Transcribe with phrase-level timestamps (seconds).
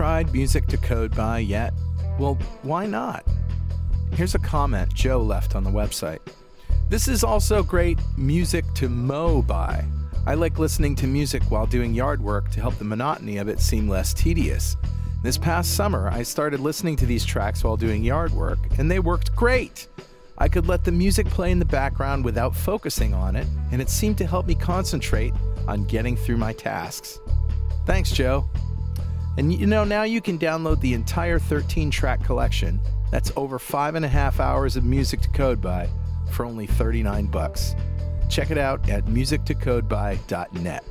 [0.00, 1.74] Tried Music to Code By yet?
[2.18, 3.22] Well, why not?
[4.14, 6.20] Here's a comment Joe left on the website.
[6.88, 9.84] This is also great music to mow by.
[10.24, 13.60] I like listening to music while doing yard work to help the monotony of it
[13.60, 14.74] seem less tedious.
[15.22, 19.00] This past summer, I started listening to these tracks while doing yard work, and they
[19.00, 19.86] worked great.
[20.38, 23.90] I could let the music play in the background without focusing on it, and it
[23.90, 25.34] seemed to help me concentrate
[25.68, 27.18] on getting through my tasks.
[27.84, 28.48] Thanks, Joe.
[29.38, 32.80] And you know, now you can download the entire 13 track collection.
[33.10, 35.88] That's over five and a half hours of music to code by
[36.30, 37.74] for only 39 bucks.
[38.28, 40.84] Check it out at musictocodeby.net.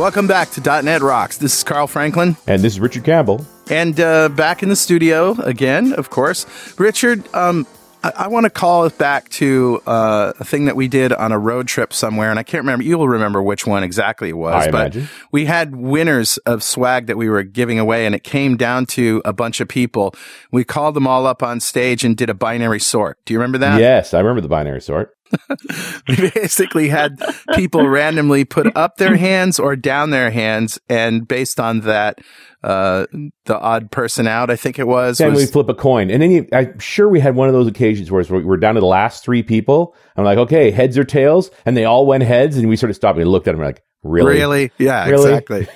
[0.00, 1.36] Welcome back to .NET Rocks.
[1.36, 2.34] This is Carl Franklin.
[2.46, 3.44] And this is Richard Campbell.
[3.70, 6.46] And uh, back in the studio again, of course.
[6.80, 7.66] Richard, um,
[8.02, 11.32] I, I want to call it back to uh, a thing that we did on
[11.32, 12.82] a road trip somewhere, and I can't remember.
[12.82, 14.54] You'll remember which one exactly it was.
[14.54, 15.08] I but imagine.
[15.32, 19.20] we had winners of swag that we were giving away, and it came down to
[19.26, 20.14] a bunch of people.
[20.50, 23.18] We called them all up on stage and did a binary sort.
[23.26, 23.78] Do you remember that?
[23.78, 25.14] yes, I remember the binary sort.
[26.08, 27.20] we basically had
[27.54, 32.18] people randomly put up their hands or down their hands, and based on that,
[32.62, 33.06] uh,
[33.46, 35.18] the odd person out, I think it was.
[35.18, 36.10] Then we flip a coin.
[36.10, 38.80] And then you, I'm sure we had one of those occasions where we're down to
[38.80, 39.94] the last three people.
[40.16, 41.50] I'm like, okay, heads or tails?
[41.64, 42.56] And they all went heads.
[42.56, 44.34] And we sort of stopped and looked at them like, really?
[44.34, 44.72] Really?
[44.78, 45.32] Yeah, Really?
[45.32, 45.66] exactly.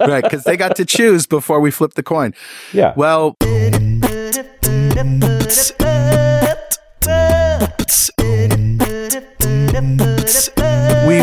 [0.06, 2.34] right, because they got to choose before we flipped the coin.
[2.72, 2.94] Yeah.
[2.96, 3.36] Well,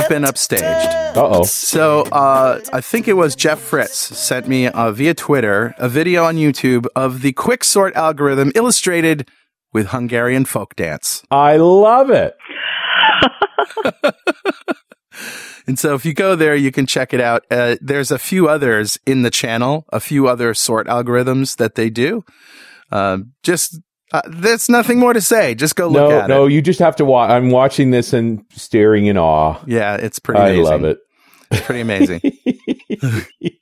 [0.03, 1.15] we've been upstaged.
[1.15, 1.43] Uh oh.
[1.43, 6.23] So uh, I think it was Jeff Fritz sent me uh, via Twitter a video
[6.25, 9.29] on YouTube of the quick sort algorithm illustrated
[9.71, 11.23] with Hungarian folk dance.
[11.31, 12.35] I love it.
[15.65, 17.45] And so if you go there, you can check it out.
[17.49, 21.89] Uh, there's a few others in the channel, a few other sort algorithms that they
[21.89, 22.25] do.
[22.91, 23.79] Um, just
[24.13, 25.55] uh, there's nothing more to say.
[25.55, 26.39] Just go look no, at no, it.
[26.39, 27.31] No, you just have to watch.
[27.31, 29.59] I'm watching this and staring in awe.
[29.65, 30.39] Yeah, it's pretty.
[30.39, 30.63] I Amazing.
[30.63, 30.99] love it.
[31.51, 32.21] It's pretty amazing.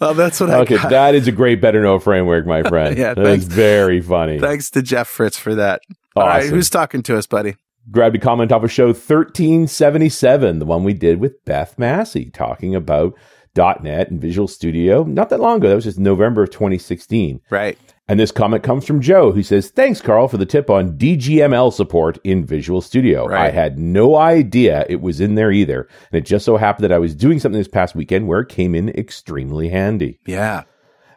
[0.00, 2.96] well, that's what I okay, that is a great better know framework, my friend.
[2.96, 3.44] Yeah, that's thanks.
[3.46, 4.38] very funny.
[4.38, 5.82] Thanks to Jeff Fritz for that.
[6.14, 7.56] All right, who's talking to us, buddy?
[7.90, 12.74] grabbed a comment off of show 1377, the one we did with Beth Massi, talking
[12.74, 13.14] about
[13.56, 15.68] .NET and Visual Studio not that long ago.
[15.68, 17.40] That was just November of 2016.
[17.50, 17.78] Right.
[18.10, 21.72] And this comment comes from Joe, who says, Thanks, Carl, for the tip on DGML
[21.72, 23.24] support in Visual Studio.
[23.26, 23.46] Right.
[23.46, 25.88] I had no idea it was in there either.
[26.10, 28.48] And it just so happened that I was doing something this past weekend where it
[28.48, 30.18] came in extremely handy.
[30.26, 30.64] Yeah.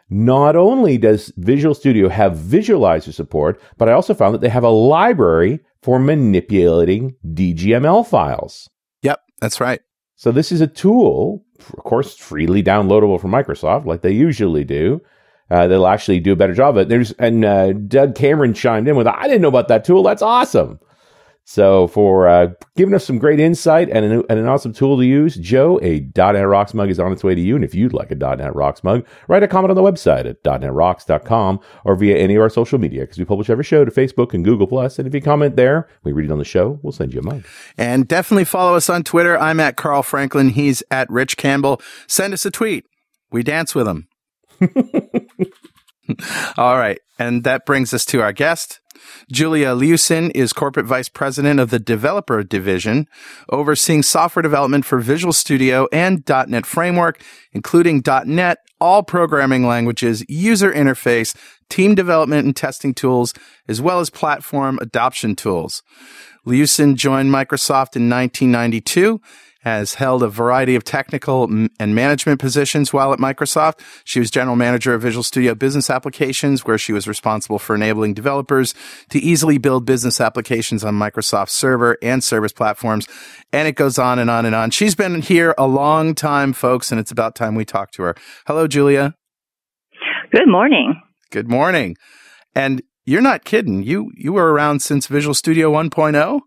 [0.08, 4.62] Not only does Visual Studio have visualizer support, but I also found that they have
[4.62, 8.70] a library for manipulating DGML files.
[9.02, 9.20] Yep.
[9.40, 9.80] That's right.
[10.14, 15.00] So this is a tool, of course, freely downloadable from Microsoft, like they usually do.
[15.50, 16.88] Uh, they'll actually do a better job of it.
[16.88, 20.02] There's and uh, Doug Cameron chimed in with, "I didn't know about that tool.
[20.02, 20.78] That's awesome."
[21.46, 25.04] So for uh, giving us some great insight and an, and an awesome tool to
[25.04, 27.54] use, Joe, a .NET Rocks mug is on its way to you.
[27.54, 30.42] And if you'd like a .NET Rocks mug, write a comment on the website at
[30.42, 34.32] .NETRocks.com or via any of our social media because we publish every show to Facebook
[34.32, 34.98] and Google Plus.
[34.98, 36.80] And if you comment there, we read it on the show.
[36.82, 37.44] We'll send you a mug.
[37.76, 39.38] And definitely follow us on Twitter.
[39.38, 40.50] I'm at Carl Franklin.
[40.50, 41.80] He's at Rich Campbell.
[42.06, 42.86] Send us a tweet.
[43.30, 44.08] We dance with him.
[46.56, 46.98] All right.
[47.18, 48.80] And that brings us to our guest.
[49.30, 53.06] Julia Liuson is Corporate Vice President of the Developer Division,
[53.50, 57.22] overseeing software development for Visual Studio and .NET Framework,
[57.52, 61.36] including .NET, all programming languages, user interface,
[61.68, 63.32] team development and testing tools,
[63.68, 65.82] as well as platform adoption tools.
[66.46, 69.20] Liuson joined Microsoft in 1992,
[69.64, 73.80] has held a variety of technical and management positions while at Microsoft.
[74.04, 78.12] She was general manager of Visual Studio Business Applications, where she was responsible for enabling
[78.12, 78.74] developers
[79.08, 83.08] to easily build business applications on Microsoft Server and service platforms.
[83.52, 84.70] And it goes on and on and on.
[84.70, 88.14] She's been here a long time, folks, and it's about time we talk to her.
[88.46, 89.14] Hello, Julia.
[90.30, 91.00] Good morning.
[91.30, 91.96] Good morning.
[92.54, 93.82] And you're not kidding.
[93.82, 95.82] You you were around since Visual Studio oh?
[95.82, 96.40] 1.0?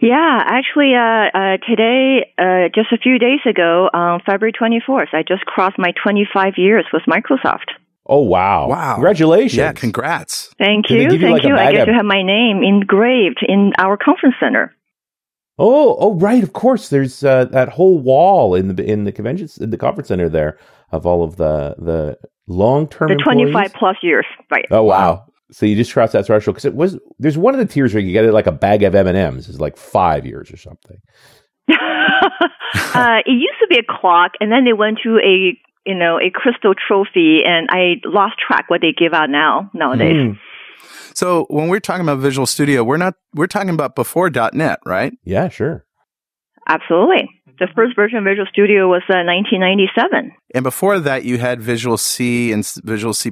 [0.00, 5.22] Yeah, actually, uh, uh, today, uh, just a few days ago, on February 24th, I
[5.26, 7.70] just crossed my 25 years with Microsoft.
[8.06, 8.68] Oh wow!
[8.68, 8.94] Wow.
[8.94, 9.54] Congratulations!
[9.54, 10.52] Yeah, congrats.
[10.58, 11.54] Thank Did they you, you, thank like, you.
[11.54, 14.74] I get of- to have my name engraved in our conference center.
[15.58, 16.42] Oh, oh, right.
[16.42, 16.88] Of course.
[16.88, 20.58] There's uh, that whole wall in the in the convention in the conference center there
[20.90, 22.16] of all of the the
[22.48, 23.10] long term.
[23.10, 24.64] The 25 plus years, right?
[24.70, 25.26] Oh wow!
[25.52, 28.02] So you just crossed that threshold because it was there's one of the tiers where
[28.02, 30.56] you get it like a bag of M and M's is like five years or
[30.56, 30.98] something.
[31.70, 36.18] uh, it used to be a clock, and then they went to a you know
[36.18, 40.16] a crystal trophy, and I lost track what they give out now nowadays.
[40.16, 40.32] Hmm.
[41.14, 45.12] So when we're talking about Visual Studio, we're not we're talking about before .NET, right?
[45.24, 45.84] Yeah, sure.
[46.68, 47.28] Absolutely.
[47.60, 50.32] The first version of Visual Studio was uh, 1997.
[50.54, 53.30] And before that, you had Visual C and Visual C++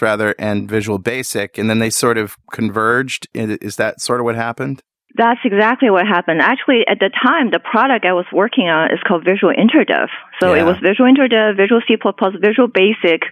[0.00, 3.28] rather, and Visual Basic, and then they sort of converged.
[3.34, 4.82] Is that sort of what happened?
[5.14, 6.40] That's exactly what happened.
[6.42, 10.08] Actually, at the time, the product I was working on is called Visual InterDev.
[10.40, 10.62] So Yeah.
[10.62, 11.96] it was Visual InterDev, Visual C++,
[12.40, 13.22] Visual Basic.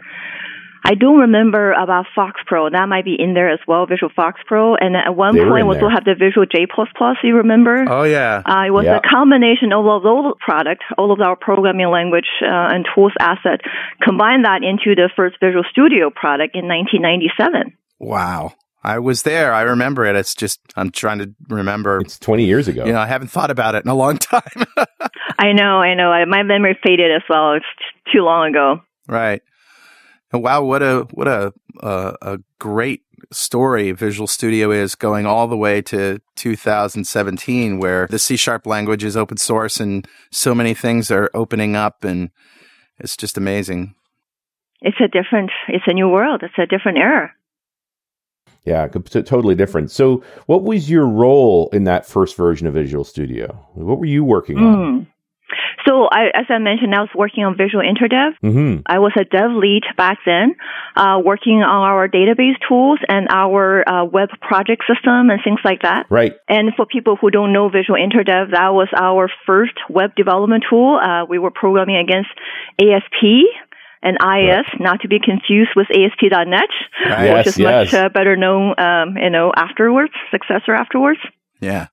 [0.86, 2.70] I don't remember about FoxPro.
[2.70, 4.76] That might be in there as well, Visual FoxPro.
[4.78, 5.90] And at one They were point, we also there.
[5.90, 6.66] have the Visual J++.
[6.96, 7.84] Plus you remember?
[7.88, 8.98] Oh yeah, Uh, it was Yeah.
[8.98, 13.12] a combination of all of those products, all of our programming language uh, and tools
[13.18, 13.60] asset,
[14.02, 17.72] combine that into the first Visual Studio product in 1997.
[17.98, 18.52] wow.
[18.86, 19.54] I was there.
[19.54, 20.14] I remember it.
[20.14, 22.00] It's just I'm trying to remember.
[22.00, 22.84] It's 20 years ago.
[22.84, 24.42] You know, I haven't thought about it in a long time.
[25.38, 26.10] I know, I know.
[26.12, 27.54] I, my memory faded as well.
[27.54, 28.80] It's t- too long ago.
[29.08, 29.40] right.
[30.34, 35.46] And wow, what a what a uh, a great story Visual Studio is going all
[35.46, 40.74] the way to 2017, where the C sharp language is open source and so many
[40.74, 42.30] things are opening up, and
[42.98, 43.94] it's just amazing.
[44.80, 46.42] It's a different, it's a new world.
[46.42, 47.32] It's a different era.
[48.64, 49.92] Yeah, t- totally different.
[49.92, 53.68] So, what was your role in that first version of Visual Studio?
[53.74, 55.06] What were you working on?
[55.86, 58.32] So, I, as I mentioned, I was working on Visual InterDev.
[58.42, 58.80] Mm-hmm.
[58.86, 60.56] I was a dev lead back then,
[60.96, 65.82] uh, working on our database tools and our uh, web project system and things like
[65.82, 66.06] that.
[66.10, 66.32] Right.
[66.48, 70.98] And for people who don't know Visual InterDev, that was our first web development tool.
[71.02, 72.30] Uh, we were programming against
[72.80, 73.44] ASP
[74.04, 76.68] and IIS, not to be confused with ASP.NET,
[77.08, 77.24] Right.
[77.24, 77.92] Yes, which is yes.
[77.92, 81.20] much uh, better known, um, you know, afterwards, successor afterwards.
[81.60, 81.86] Yeah.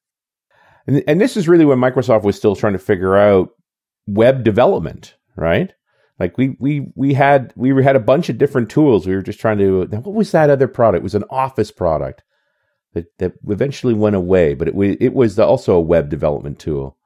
[0.87, 3.49] And, and this is really when Microsoft was still trying to figure out
[4.07, 5.71] web development, right?
[6.19, 9.07] Like we we we had we had a bunch of different tools.
[9.07, 9.87] We were just trying to.
[9.91, 11.01] Now, what was that other product?
[11.01, 12.23] It was an Office product
[12.93, 16.97] that that eventually went away, but it wa- it was also a web development tool.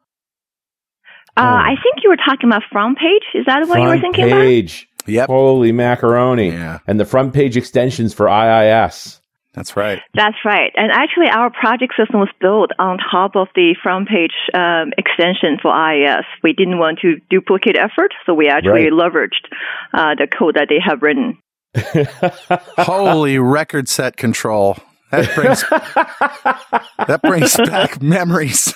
[1.37, 1.43] Uh, Oh.
[1.43, 3.23] I think you were talking about front page.
[3.33, 4.41] Is that what you were Front thinking about?
[4.41, 4.87] page.
[5.07, 5.27] Yep.
[5.27, 6.49] Holy macaroni!
[6.49, 6.79] Yeah.
[6.87, 9.21] And the FrontPage extensions for IIS.
[9.55, 10.01] That's right.
[10.13, 10.71] That's right.
[10.75, 15.71] And actually, our project system was built on top of the FrontPage um, extension for
[15.73, 16.25] IIS.
[16.43, 18.91] We didn't want to duplicate effort, so we actually Right.
[18.91, 19.47] leveraged
[19.93, 21.37] uh, the code that they have written.
[22.77, 24.77] Holy record set control.
[25.11, 25.61] That brings
[27.07, 28.73] that brings back memories.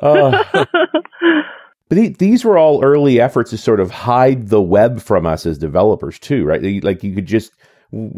[0.00, 1.46] Uh, but
[1.90, 5.58] the- these were all early efforts to sort of hide the web from us as
[5.58, 6.82] developers too, right?
[6.84, 7.52] Like you could just,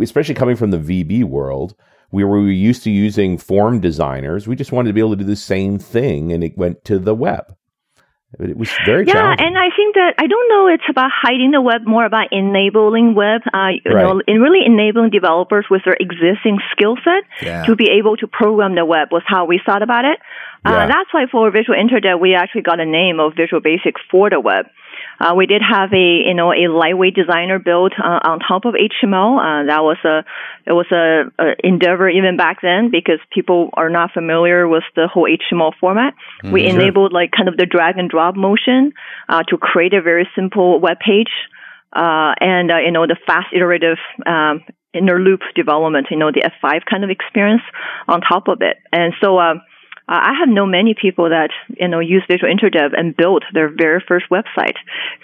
[0.00, 1.74] especially coming from the VB world,
[2.14, 4.46] we were used to using form designers.
[4.46, 6.98] We just wanted to be able to do the same thing, and it went to
[6.98, 7.44] the web.
[8.38, 9.46] But It was very Yeah, challenging.
[9.46, 10.66] and I think that I don't know.
[10.74, 13.42] It's about hiding the web, more about enabling web.
[13.52, 14.02] Uh, you Right.
[14.02, 17.64] know, and really enabling developers with their existing skill set Yeah.
[17.66, 20.18] to be able to program the web was how we thought about it.
[20.66, 20.72] Yeah.
[20.72, 24.30] Uh, that's why for Visual InterDev, we actually got a name of Visual Basic for
[24.30, 24.66] the web.
[25.20, 28.74] Uh, we did have a you know a lightweight designer built uh, on top of
[28.74, 29.38] HTML.
[29.38, 30.24] Uh, that was a
[30.66, 35.08] it was a, a endeavor even back then because people are not familiar with the
[35.12, 36.14] whole HTML format.
[36.42, 38.92] we enabled like kind of the drag and drop motion
[39.28, 41.30] uh, to create a very simple web page,
[41.92, 46.08] uh, and uh, you know the fast iterative um, inner loop development.
[46.10, 47.62] You know the F5 kind of experience
[48.08, 49.38] on top of it, and so.
[49.38, 49.60] Um,
[50.06, 53.70] uh, I have known many people that you know use Visual InterDev and built their
[53.74, 54.76] very first website.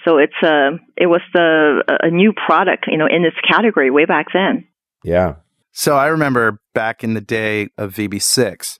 [0.05, 4.05] So it's uh, it was the a new product you know in this category way
[4.05, 4.67] back then.
[5.03, 5.35] yeah.
[5.73, 8.77] So I remember back in the day of VB6,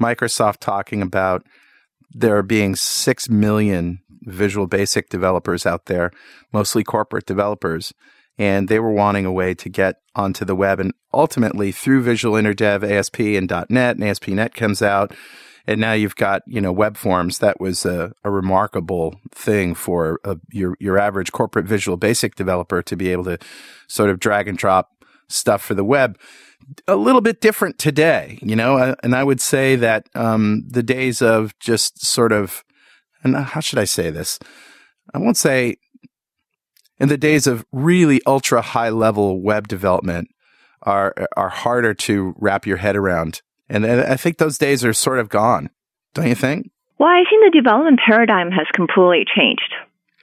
[0.00, 1.46] Microsoft talking about
[2.10, 6.10] there being 6 million Visual Basic developers out there,
[6.52, 7.92] mostly corporate developers,
[8.38, 10.80] and they were wanting a way to get onto the web.
[10.80, 15.14] And ultimately, through Visual InterDev, ASP, and .NET, and ASP.NET comes out,
[15.66, 17.38] and now you've got you know web forms.
[17.38, 22.82] That was a, a remarkable thing for a, your your average corporate Visual Basic developer
[22.82, 23.38] to be able to
[23.88, 24.90] sort of drag and drop
[25.28, 26.18] stuff for the web.
[26.86, 30.82] A little bit different today, you know, uh, and I would say that um, the
[30.82, 32.62] days of just sort of,
[33.24, 34.38] and how should I say this?
[35.12, 35.76] I won't say
[37.02, 40.28] in the days of really ultra high level web development
[40.82, 45.18] are are harder to wrap your head around, and I think those days are sort
[45.18, 45.68] of gone.
[46.14, 46.70] Don't you think?
[46.98, 49.74] Well, I think the development paradigm has completely changed.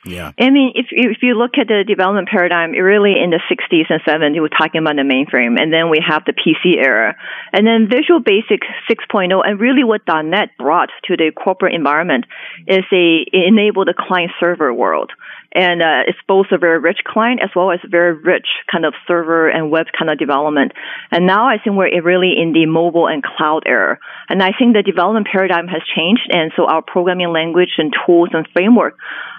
[0.06, 0.32] Yeah.
[0.40, 4.02] I mean, if if you look at the development paradigm, really in the 60s and
[4.02, 7.16] 70s, we're talking about the mainframe, and then we have the PC era,
[7.52, 12.26] and then Visual Basic 6.0, and really what .NET brought to the corporate environment
[12.68, 15.12] is they enabled the client server world
[15.54, 18.94] and uh, it's both a very rich client as well as very rich kind of
[19.08, 20.74] server and web kind of development.
[21.12, 23.98] And now I think we're really in the mobile and cloud era.
[24.30, 28.30] And I think the development paradigm has changed, and so our programming language and tools
[28.34, 28.96] and framework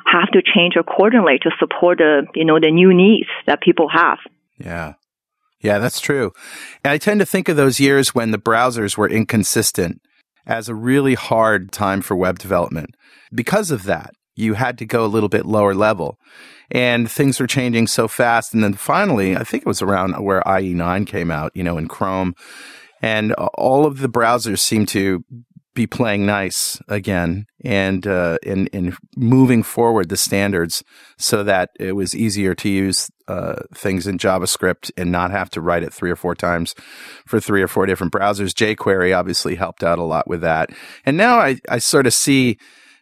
[0.07, 4.19] have to change accordingly to support the you know the new needs that people have.
[4.59, 4.95] Yeah.
[5.63, 6.33] Yeah, that's true.
[6.83, 10.01] And I tend to think of those years when the browsers were inconsistent
[10.47, 12.95] as a really hard time for web development.
[13.33, 16.19] Because of that, you had to go a little bit lower level.
[16.73, 18.55] And things were changing so fast.
[18.55, 21.89] And then finally, I think it was around where IE9 came out, you know, in
[21.89, 22.35] Chrome.
[23.03, 25.25] And all of the browsers seemed to
[25.75, 30.83] be playing nice again and uh, in in moving forward the standards
[31.17, 35.61] so that it was easier to use uh, things in JavaScript and not have to
[35.61, 36.75] write it three or four times
[37.25, 38.53] for three or four different browsers.
[38.53, 40.71] jQuery obviously helped out a lot with that,
[41.07, 42.59] and now I I sort of see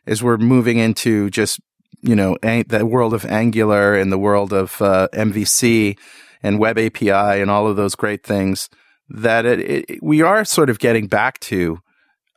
[0.08, 1.60] as we're moving into just
[2.00, 5.96] you know ang- the world of Angular and the world of uh, MVC
[6.42, 8.68] and Web API and all of those great things
[9.08, 11.78] that it, it, we are sort of getting back to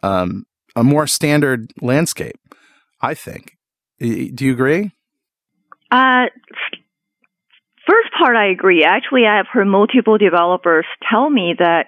[0.03, 2.37] um, a more standard landscape.
[3.01, 3.57] I think.
[3.99, 4.91] Do you agree?
[5.91, 6.25] Uh,
[7.87, 8.83] first part, I agree.
[8.83, 11.87] Actually, I have heard multiple developers tell me that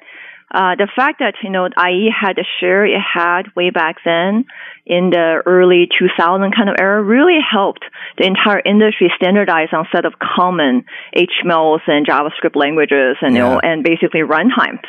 [0.54, 4.46] uh, the fact that you know IE had the share it had way back then
[4.86, 7.84] in the early 2000 kind of era really helped
[8.18, 13.44] the entire industry standardize on set of common HTMLs and JavaScript languages and yeah.
[13.44, 14.84] you know and basically runtimes.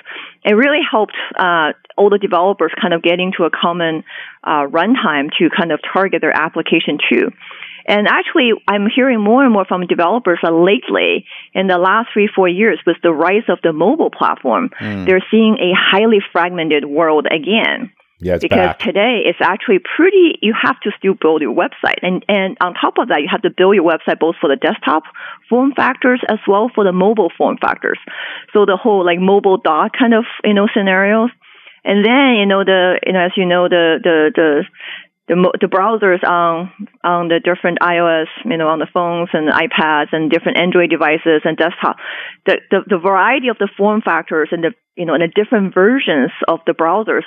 [0.45, 4.05] It really helped uh, all the developers kind of getting to a common
[4.43, 7.31] uh, runtime to kind of target their application to.
[7.87, 12.29] And actually, I'm hearing more and more from developers that lately, in the last three,
[12.35, 15.07] four years, with the rise of the mobile platform, mm.
[15.07, 17.93] they're seeing a highly fragmented world again.
[18.21, 18.79] Yeah, because back.
[18.79, 20.39] today it's actually pretty.
[20.41, 23.43] You have to still build your website, and and on top of that, you have
[23.43, 25.03] to build your website both for the desktop
[25.51, 27.99] form factors as well for the mobile form factors.
[28.53, 31.31] So the whole like mobile dot kind of you know scenarios,
[31.85, 34.65] and then you know the you know as you know the the the
[35.27, 36.71] the, the browsers on
[37.03, 41.41] on the different iOS, you know, on the phones and iPads and different Android devices
[41.45, 41.97] and desktop,
[42.47, 45.73] the, the, the variety of the form factors and the you know and the different
[45.73, 47.25] versions of the browsers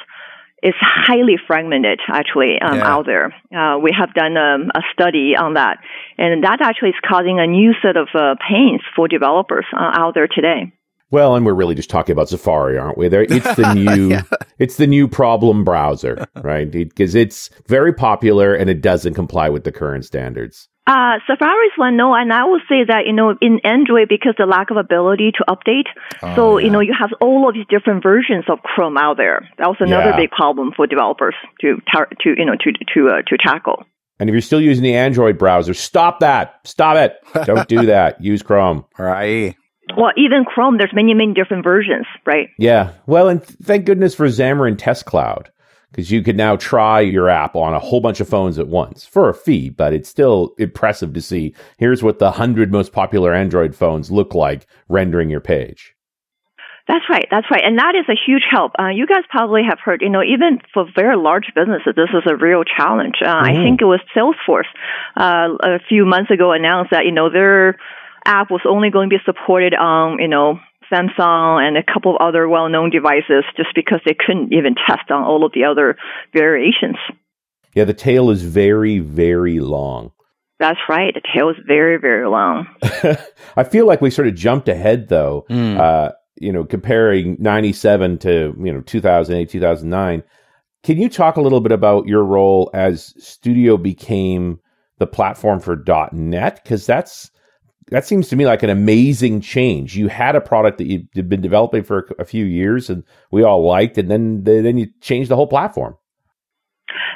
[0.62, 2.88] is highly fragmented actually um, yeah.
[2.88, 3.34] out there.
[3.56, 5.78] Uh, we have done um, a study on that,
[6.18, 10.14] and that actually is causing a new set of uh, pains for developers uh, out
[10.14, 10.72] there today.
[11.10, 13.08] Well, and we're really just talking about Safari, aren't we?
[13.08, 14.24] There, it's the new, yeah.
[14.60, 16.70] it's the new problem browser, right?
[16.70, 20.68] Because it, it's very popular and it doesn't comply with the current standards.
[20.86, 24.36] Uh, Safari is one, no, and I would say that, you know, in Android, because
[24.38, 25.88] the lack of ability to update,
[26.24, 26.66] oh, so, yeah.
[26.66, 29.50] you know, you have all of these different versions of Chrome out there.
[29.58, 30.16] That was another yeah.
[30.16, 33.84] big problem for developers to, to, you know, to, to, uh, to tackle.
[34.20, 36.56] And if you're still using the Android browser, stop that.
[36.64, 37.46] Stop it.
[37.46, 38.24] Don't do that.
[38.24, 38.86] Use Chrome.
[38.98, 39.58] Right.
[39.96, 42.50] Well, even Chrome, there's many, many different versions, right?
[42.58, 42.94] Yeah.
[43.06, 45.52] Well, and thank goodness for Xamarin Test Cloud
[45.92, 49.06] because you can now try your app on a whole bunch of phones at once
[49.06, 51.54] for a fee, but it's still impressive to see.
[51.78, 55.96] Here's what the 100 most popular Android phones look like rendering your page.
[56.88, 57.28] That's right.
[57.30, 57.64] That's right.
[57.66, 58.72] And that is a huge help.
[58.80, 62.24] Uh, you guys probably have heard, you know, even for very large businesses, this is
[62.26, 63.16] a real challenge.
[63.22, 63.46] Uh, mm-hmm.
[63.46, 64.72] I think it was Salesforce
[65.18, 67.78] uh, a few months ago announced that, you know, their
[68.28, 70.60] app was only going to be supported on, you know,
[70.92, 75.24] Samsung and a couple of other well-known devices just because they couldn't even test on
[75.24, 75.98] all of the other
[76.34, 76.98] variations.
[77.74, 80.12] Yeah, the tail is very, very long.
[80.60, 81.14] That's right.
[81.14, 82.68] The tail is very, very long.
[83.56, 85.46] I feel like we sort of jumped ahead though.
[85.50, 85.78] Mm.
[85.78, 90.24] Uh, you know, comparing 97 to, you know, 2008, 2009.
[90.84, 94.60] Can you talk a little bit about your role as Studio became
[95.00, 96.64] the platform for .NET?
[96.64, 97.32] Because that's
[97.90, 99.96] that seems to me like an amazing change.
[99.96, 103.66] You had a product that you'd been developing for a few years and we all
[103.66, 105.96] liked, and then then you changed the whole platform.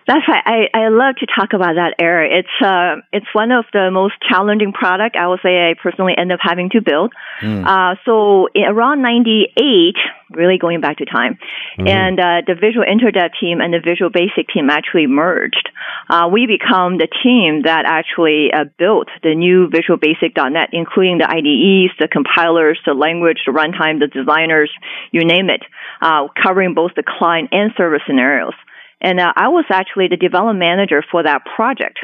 [0.07, 0.43] That's right.
[0.45, 2.27] I, I love to talk about that era.
[2.27, 6.31] It's uh, it's one of the most challenging product I would say I personally end
[6.31, 7.13] up having to build.
[7.41, 7.65] Mm.
[7.65, 9.95] Uh, so around '98,
[10.31, 11.37] really going back to time,
[11.77, 11.87] mm-hmm.
[11.87, 15.69] and uh, the Visual InterDev team and the Visual Basic team actually merged.
[16.09, 21.29] Uh, we become the team that actually uh, built the new Visual Basic.net, including the
[21.29, 24.71] IDEs, the compilers, the language, the runtime, the designers,
[25.11, 25.63] you name it,
[26.01, 28.53] uh, covering both the client and server scenarios.
[29.01, 31.99] And uh, I was actually the development manager for that project.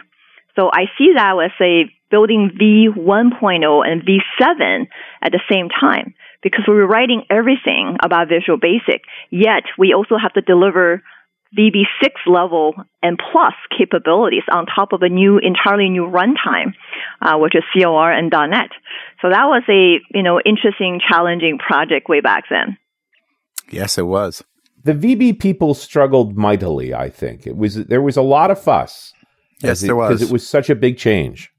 [0.56, 4.88] So I see that as a building V1.0 and V7
[5.22, 10.18] at the same time because we were writing everything about Visual Basic, yet we also
[10.18, 11.04] have to deliver
[11.58, 16.74] VB6 level and plus capabilities on top of a new, entirely new runtime,
[17.22, 18.70] uh, which is COR and .NET.
[19.22, 22.78] So that was a, you know, interesting, challenging project way back then.
[23.70, 24.44] Yes, it was
[24.88, 26.94] the VB people struggled mightily.
[26.94, 29.12] I think it was there was a lot of fuss.
[29.62, 31.52] Yes, it, there was because it was such a big change.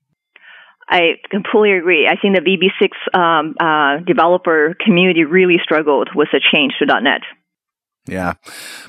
[0.89, 2.09] I completely agree.
[2.09, 7.21] I think the VB6 um, uh, developer community really struggled with the change to .NET.
[8.07, 8.35] Yeah.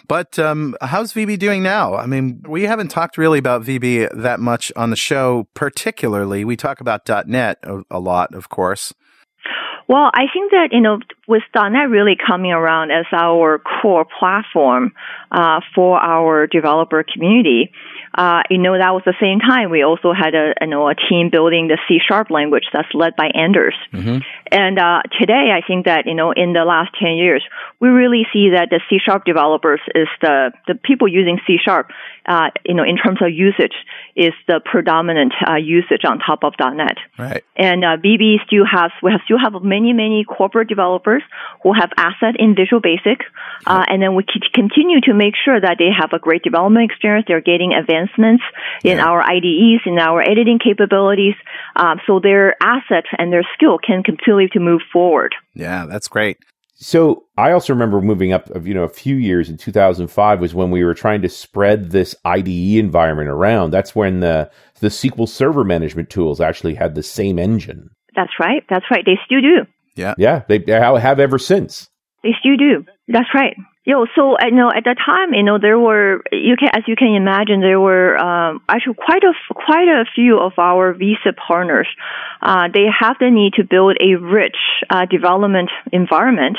[0.07, 1.95] But um, how's VB doing now?
[1.95, 6.45] I mean, we haven't talked really about VB that much on the show, particularly.
[6.45, 8.93] We talk about .NET a, a lot, of course.
[9.89, 14.91] Well, I think that, you know, with .NET really coming around as our core platform
[15.31, 17.71] uh, for our developer community,
[18.15, 20.95] uh, you know, that was the same time we also had a, you know, a
[20.95, 23.75] team building the C sharp language that's led by Anders.
[23.93, 24.17] Mm-hmm.
[24.51, 27.43] And uh, today, I think that, you know, in the last 10 years,
[27.79, 31.91] we really see that the C sharp developers is the, the people using C sharp,
[32.25, 33.77] uh, you know, in terms of usage,
[34.15, 36.97] is the predominant uh, usage on top of .NET.
[37.19, 37.43] Right.
[37.55, 41.18] And uh, VB still has, we have, still have many, many corporate developers
[41.63, 43.21] who have asset in Visual Basic.
[43.65, 44.23] Uh, and then we
[44.53, 47.25] continue to make sure that they have a great development experience.
[47.27, 48.43] They're getting advancements
[48.83, 49.05] in yeah.
[49.05, 51.35] our IDEs, in our editing capabilities.
[51.75, 55.35] Um, so their asset and their skill can continue to move forward.
[55.53, 56.37] Yeah, that's great.
[56.81, 60.71] So I also remember moving up, you know, a few years in 2005 was when
[60.71, 63.71] we were trying to spread this IDE environment around.
[63.71, 67.89] That's when the the SQL Server management tools actually had the same engine.
[68.15, 68.63] That's right.
[68.69, 69.03] That's right.
[69.05, 69.65] They still do.
[69.99, 70.15] Yeah.
[70.17, 70.43] Yeah.
[70.47, 71.89] They have ever since.
[72.23, 72.85] They still do.
[73.07, 73.55] That's right.
[73.85, 76.95] Yo, so I know at that time, you know, there were you can as you
[76.95, 81.87] can imagine, there were um, actually quite a quite a few of our vSIP partners.
[82.41, 84.57] Uh, they have the need to build a rich
[84.89, 86.57] uh, development environment.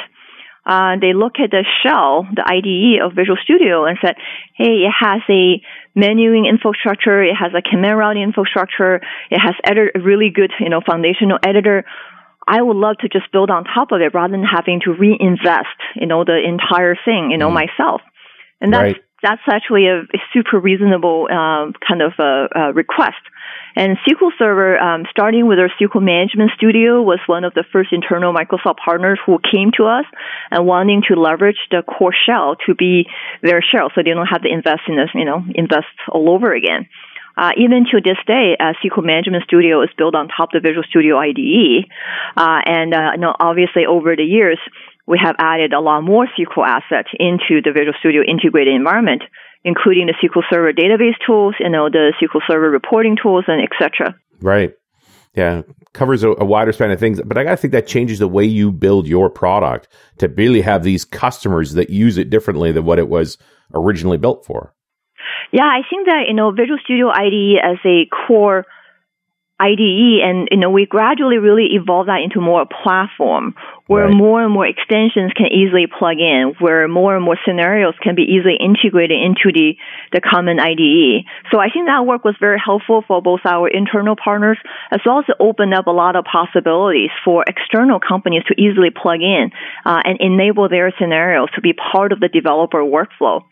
[0.66, 4.16] Uh, they look at the shell, the IDE of Visual Studio, and said,
[4.56, 5.62] "Hey, it has a
[5.96, 8.96] menuing infrastructure, it has a command routing infrastructure,
[9.30, 11.84] it has edit- a really good, you know, foundational editor."
[12.50, 15.78] I would love to just build on top of it rather than having to reinvest,
[15.94, 17.62] you know, the entire thing, you know, mm.
[17.62, 18.00] myself.
[18.60, 19.02] And that's, right.
[19.22, 23.22] that's actually a, a super reasonable, um, kind of a, a, request.
[23.76, 27.92] And SQL Server, um, starting with our SQL Management Studio, was one of the first
[27.92, 30.04] internal Microsoft partners who came to us
[30.50, 33.06] and wanting to leverage the core shell to be
[33.42, 36.52] their shell, so they don't have to invest in this, you know, invest all over
[36.52, 36.88] again.
[37.36, 40.68] Uh, even to this day, uh, SQL Management Studio is built on top of the
[40.68, 41.86] Visual Studio IDE.
[42.36, 44.58] Uh, and uh, obviously, over the years,
[45.06, 49.22] we have added a lot more SQL assets into the Visual Studio integrated environment,
[49.64, 54.14] including the SQL Server database tools, you know, the SQL Server reporting tools, and etc.
[54.40, 54.74] Right.
[55.34, 55.62] Yeah,
[55.92, 58.26] covers a, a, wider span of things, but I got to think that changes the
[58.26, 59.86] way you build your product
[60.18, 63.38] to really have these customers that use it differently than what it was
[63.72, 64.74] originally built for.
[65.52, 68.66] Yeah, I think that, you know, Visual Studio IDE as a core
[69.60, 73.54] IDE and, you know, we gradually really evolve that into more a platform
[73.86, 74.16] where right.
[74.16, 78.22] more and more extensions can easily plug in, where more and more scenarios can be
[78.22, 79.74] easily integrated into the,
[80.12, 81.26] the common IDE.
[81.52, 84.56] So I think that work was very helpful for both our internal partners
[84.90, 88.88] as well as to open up a lot of possibilities for external companies to easily
[88.90, 89.50] plug in
[89.84, 93.42] uh, and enable their scenarios to be part of the developer workflow.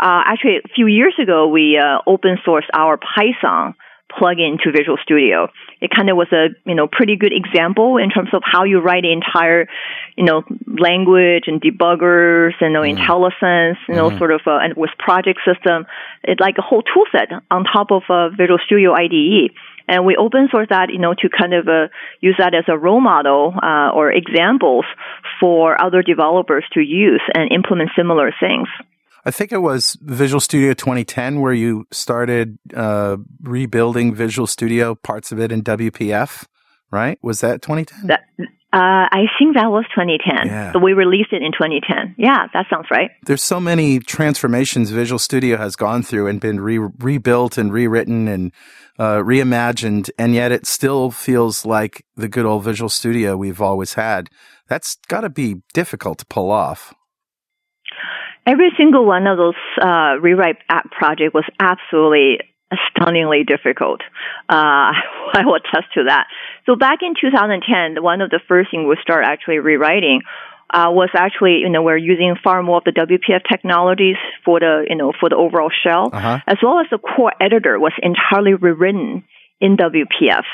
[0.00, 3.74] Uh, actually, a few years ago, we uh, open sourced our Python
[4.10, 5.48] plugin to Visual Studio.
[5.80, 8.80] It kind of was a you know pretty good example in terms of how you
[8.80, 9.68] write the entire
[10.16, 12.96] you know language and debuggers and you know, mm.
[12.96, 14.18] IntelliSense, you know mm-hmm.
[14.18, 15.86] sort of uh, and with project system,
[16.24, 19.52] it's like a whole tool set on top of uh, Visual Studio IDE.
[19.86, 21.88] And we open source that, you know, to kind of uh,
[22.20, 24.84] use that as a role model uh, or examples
[25.40, 28.68] for other developers to use and implement similar things.
[29.24, 35.30] I think it was Visual Studio 2010 where you started uh, rebuilding Visual Studio parts
[35.32, 36.46] of it in WPF,
[36.90, 37.18] right?
[37.22, 38.06] Was that 2010?
[38.06, 38.20] That,
[38.72, 40.46] Uh, I think that was 2010.
[40.46, 40.72] Yeah.
[40.72, 42.14] So we released it in 2010.
[42.16, 43.10] Yeah, that sounds right.
[43.26, 48.28] There's so many transformations Visual Studio has gone through and been re- rebuilt and rewritten
[48.28, 48.52] and
[48.96, 53.94] uh, reimagined, and yet it still feels like the good old Visual Studio we've always
[53.94, 54.28] had.
[54.68, 56.94] That's got to be difficult to pull off.
[58.50, 62.40] Every single one of those uh, rewrite app project was absolutely
[62.90, 64.00] stunningly difficult.
[64.48, 64.90] Uh,
[65.38, 66.26] I will attest to that.
[66.66, 70.22] So back in 2010, one of the first things we start actually rewriting
[70.72, 74.84] uh, was actually, you know, we're using far more of the WPF technologies for the,
[74.88, 76.38] you know, for the overall shell, Uh-huh.
[76.46, 79.24] as well as the core editor was entirely rewritten
[79.60, 80.44] in WPF.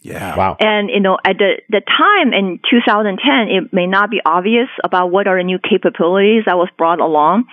[0.00, 0.36] Yeah.
[0.36, 0.56] Wow.
[0.60, 5.10] And, you know, at the, the time in 2010, it may not be obvious about
[5.10, 7.46] what are the new capabilities that was brought along.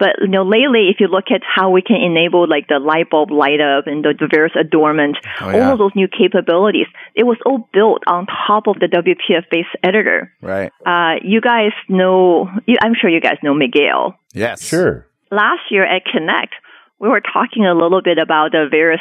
[0.00, 3.08] But, you know, lately, if you look at how we can enable like the light
[3.08, 5.66] bulb light up and the, the various adornment, Oh, yeah.
[5.68, 9.68] all of those new capabilities, it was all built on top of the WPF based
[9.84, 10.32] editor.
[10.42, 10.72] Right.
[10.84, 14.62] Uh, you guys know, you, I'm sure you guys know Miguel Yes.
[14.66, 15.06] Sure.
[15.30, 16.52] last year at Connect,
[17.02, 19.00] we were talking a little bit about the various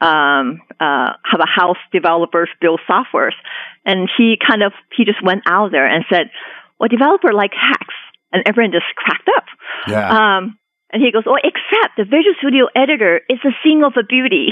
[0.00, 3.38] um, uh, how the house developers build softwares,
[3.86, 6.30] and he kind of he just went out there and said,
[6.78, 7.94] "Well, developer like hacks,"
[8.32, 9.44] and everyone just cracked up.
[9.86, 10.08] Yeah.
[10.10, 10.58] Um,
[10.92, 14.48] and he goes, "Oh, except the Visual Studio Editor is a thing of a beauty."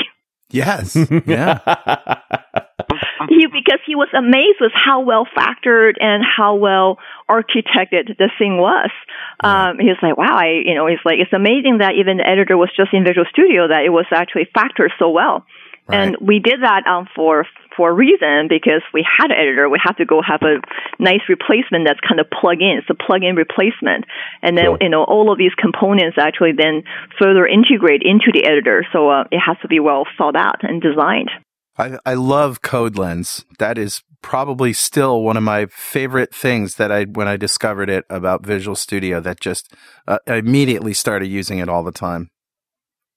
[0.48, 0.96] yes.
[1.26, 1.58] Yeah.
[3.32, 8.58] he because he was amazed with how well factored and how well architected the thing
[8.58, 8.90] was.
[9.44, 12.26] Um, he was like, "Wow!" I, you know, he's like, "It's amazing that even the
[12.26, 15.44] editor was just in Visual Studio that it was actually factored so well."
[15.90, 19.68] And we did that um, for for a reason because we had an editor.
[19.68, 20.60] We had to go have a
[20.98, 22.78] nice replacement that's kind of plug in.
[22.78, 24.04] It's a plug in replacement,
[24.42, 24.78] and then Cool.
[24.82, 26.84] you know all of these components actually then
[27.18, 28.84] further integrate into the editor.
[28.92, 31.30] So uh, it has to be well thought out and designed.
[31.78, 33.44] I, I love Code Lens.
[33.58, 38.04] That is probably still one of my favorite things that I, when I discovered it
[38.10, 39.72] about Visual Studio, that just
[40.06, 42.30] uh, I immediately started using it all the time.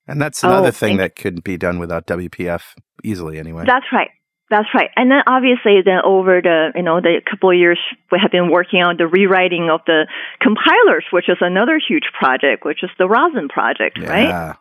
[0.08, 2.62] And that's another Oh, thing that couldn't be done without WPF
[3.04, 3.63] easily anyway.
[3.65, 4.10] That's right.
[4.50, 4.89] That's right.
[4.97, 7.80] And then obviously then over the, you know, the couple of years
[8.12, 10.08] we have been working on the rewriting of the
[10.41, 14.58] compilers, which is another huge project, which is the Roslyn project, right?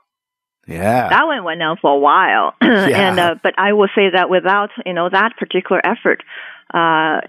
[0.70, 0.78] Yeah.
[0.80, 1.08] Yeah.
[1.08, 2.54] That one went on for a while.
[2.60, 6.22] and, uh, but I will say that without, you know, that particular effort,
[6.72, 7.20] uh,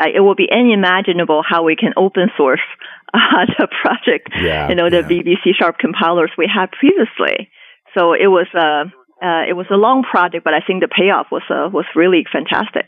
[0.00, 2.60] it will be unimaginable how we can open source
[3.14, 5.22] uh, the project, Yeah, you know, the yeah.
[5.22, 7.48] VB C Sharp compilers we had previously.
[7.96, 8.90] So it was uh,
[9.24, 12.24] uh, it was a long project, but I think the payoff was uh, was really
[12.30, 12.86] fantastic.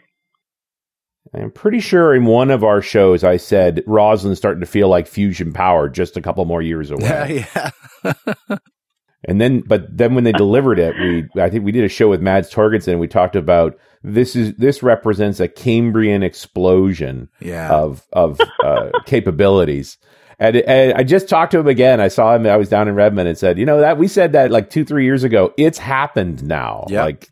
[1.33, 5.07] I'm pretty sure in one of our shows I said Roslyn's starting to feel like
[5.07, 7.47] fusion power just a couple more years away.
[8.05, 8.57] yeah.
[9.29, 12.09] And then, but then when they delivered it, we I think we did a show
[12.09, 12.93] with Mads Torgersen.
[12.93, 17.69] And we talked about this is this represents a Cambrian explosion Yeah.
[17.71, 19.99] of of uh, capabilities.
[20.39, 22.01] And, and I just talked to him again.
[22.01, 22.47] I saw him.
[22.47, 24.85] I was down in Redmond and said, you know that we said that like two
[24.87, 25.53] three years ago.
[25.59, 26.87] It's happened now.
[26.89, 27.05] Yep.
[27.05, 27.29] Like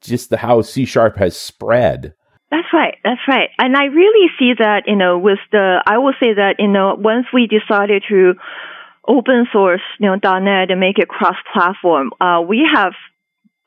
[0.00, 2.14] just the how C sharp has spread.
[2.52, 2.94] That's right.
[3.02, 3.48] That's right.
[3.58, 6.94] And I really see that, you know, with the, I will say that, you know,
[6.96, 8.34] once we decided to
[9.06, 12.92] open source, you know, .NET and make it cross-platform, uh, we have,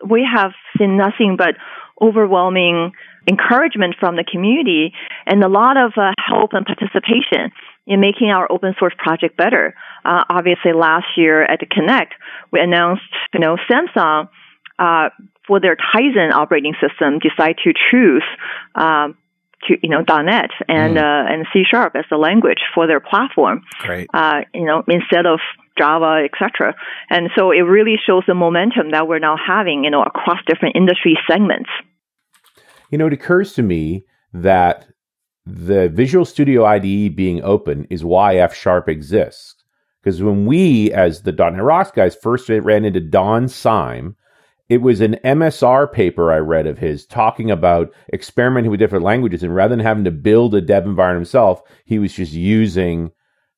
[0.08, 1.56] we have seen nothing but
[2.02, 2.92] overwhelming
[3.28, 4.94] encouragement from the community
[5.26, 7.52] and a lot of uh, help and participation
[7.86, 9.74] in making our open source project better.
[10.06, 12.14] Uh, obviously, last year at the Connect,
[12.52, 14.30] we announced, you know, Samsung
[14.80, 15.10] uh,
[15.48, 18.24] for their Tizen operating system decide to choose
[18.76, 19.18] um,
[19.70, 21.02] you know .NET and Mm.
[21.02, 23.62] uh, and C Sharp as the language for their platform.
[23.80, 24.08] Great.
[24.14, 25.40] Uh, you know instead of
[25.78, 26.76] Java, etc.
[27.10, 30.76] And so it really shows the momentum that we're now having, you know, across different
[30.76, 31.70] industry segments.
[32.90, 34.88] You know, it occurs to me that
[35.46, 39.56] the Visual Studio IDE being open is why F Sharp exists.
[40.02, 44.16] Because when we, as the .NET Rocks guys, first ran into Don Syme,
[44.70, 49.44] it was an MSR paper I read of his talking about experimenting with different languages,
[49.44, 53.12] and rather than having to build a dev environment himself, he was just using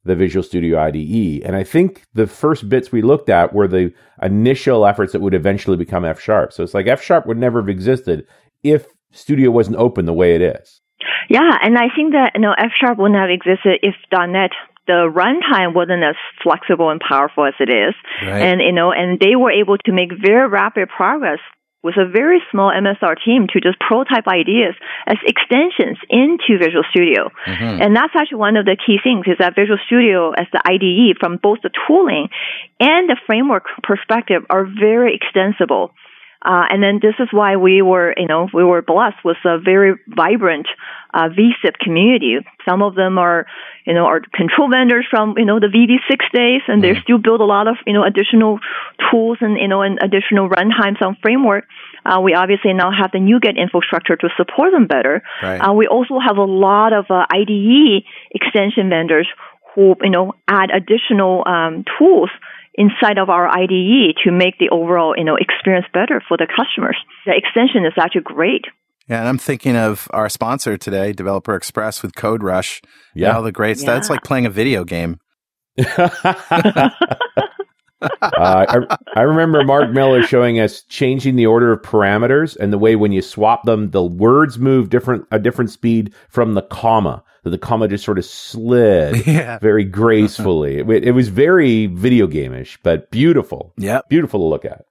[0.06, 1.44] the Visual Studio IDE.
[1.44, 5.34] And I think the first bits we looked at were the initial efforts that would
[5.34, 6.54] eventually become F Sharp.
[6.54, 8.26] So it's like F Sharp would never have existed
[8.64, 10.82] if Studio wasn't open the way it is.
[11.30, 14.52] Yeah, and I think that know F Sharp wouldn't have existed if .NET
[14.90, 17.94] the runtime wasn't as flexible and powerful as it is,
[18.26, 18.42] Right.
[18.48, 21.40] and you know, and they were able to make very rapid progress
[21.82, 24.76] with a very small MSR team to just prototype ideas
[25.08, 27.32] as extensions into Visual Studio.
[27.46, 27.80] Mhm.
[27.84, 31.14] And that's actually one of the key things is that Visual Studio as the IDE
[31.22, 32.30] from both the tooling
[32.82, 35.94] and the framework perspective are very extensible.
[36.42, 39.58] Uh, and then this is why we were, you know, we were blessed with a
[39.58, 40.68] very vibrant
[41.14, 42.38] uh, vSIP community.
[42.68, 43.46] Some of them are,
[43.86, 47.42] you know, are control vendors from, you know, the VB6 days, and they still build
[47.42, 48.60] a lot of, you know, additional
[49.10, 51.66] tools and, you know, and additional runtimes on framework.
[52.06, 55.22] Uh, we obviously now have the NuGet infrastructure to support them better.
[55.44, 55.58] Right.
[55.58, 59.28] Uh, we also have a lot of uh, IDE extension vendors
[59.76, 62.30] who, you know, add additional um, tools
[62.76, 66.98] inside of our IDE to make the overall, you know, experience better for the customers.
[67.26, 68.66] The extension is actually great.
[69.10, 72.82] Yeah, and I'm thinking of our sponsor today, Developer Express with Code Rush.
[73.14, 73.36] and Yeah.
[73.36, 73.98] all the great stuff.
[73.98, 75.20] It's like playing a video game.
[78.02, 82.78] Uh, I, I remember Mark Miller showing us changing the order of parameters and the
[82.78, 87.22] way when you swap them, the words move different a different speed from the comma.
[87.44, 89.60] That the comma just sort of slid Yeah.
[89.60, 90.78] very gracefully.
[90.80, 94.08] It, it was very video gameish, but beautiful, Yep.
[94.08, 94.86] beautiful to look at.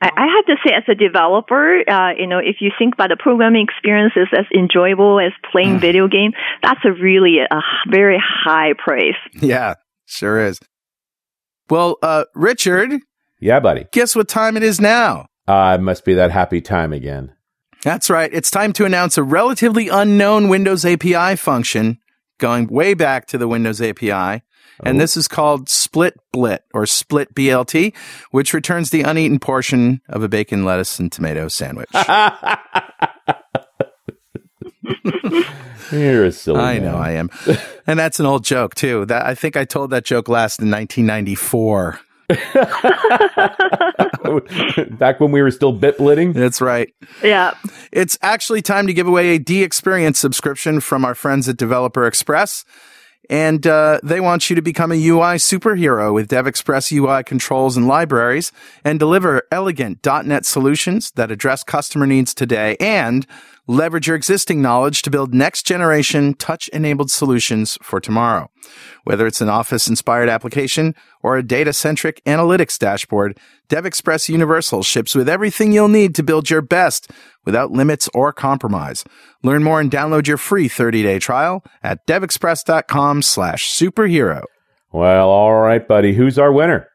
[0.00, 3.08] I, I have to say, as a developer, uh, you know, if you think about
[3.10, 6.32] the programming experience is as enjoyable as playing video game,
[6.62, 9.14] that's a really a very high praise.
[9.34, 9.74] Yeah,
[10.06, 10.60] sure is.
[11.70, 12.92] Well, uh, Richard,
[13.40, 13.86] Yeah, buddy.
[13.92, 15.26] guess what time it is now?
[15.46, 17.32] Uh, it must be that happy time again.
[17.82, 18.30] That's right.
[18.32, 21.98] It's time to announce a relatively unknown Windows API function
[22.38, 24.42] going way back to the Windows API.
[24.84, 25.00] And Oh.
[25.00, 27.94] this is called split blit or split BLT,
[28.30, 31.88] which returns the uneaten portion of a bacon, lettuce, and tomato sandwich.
[35.92, 36.92] You're a silly I man.
[36.92, 37.30] know I am.
[37.86, 39.06] And that's an old joke too.
[39.06, 41.98] That I think I told that joke last in 1994.
[44.98, 46.34] Back when we were still bit blitting.
[46.34, 46.92] That's right.
[47.22, 47.54] Yeah.
[47.90, 52.66] It's actually time to give away a DXperience subscription from our friends at Developer Express.
[53.28, 57.86] And uh, they want you to become a UI superhero with DevExpress UI controls and
[57.86, 58.52] libraries
[58.84, 63.26] and deliver elegant .NET solutions that address customer needs today and
[63.68, 68.50] leverage your existing knowledge to build next generation touch enabled solutions for tomorrow.
[69.04, 75.14] Whether it's an office inspired application or a data centric analytics dashboard, DevExpress Universal ships
[75.14, 77.10] with everything you'll need to build your best
[77.44, 79.04] without limits or compromise.
[79.42, 84.42] Learn more and download your free 30-day trial at devexpress.com slash superhero.
[84.90, 86.14] Well, all right, buddy.
[86.14, 86.88] Who's our winner?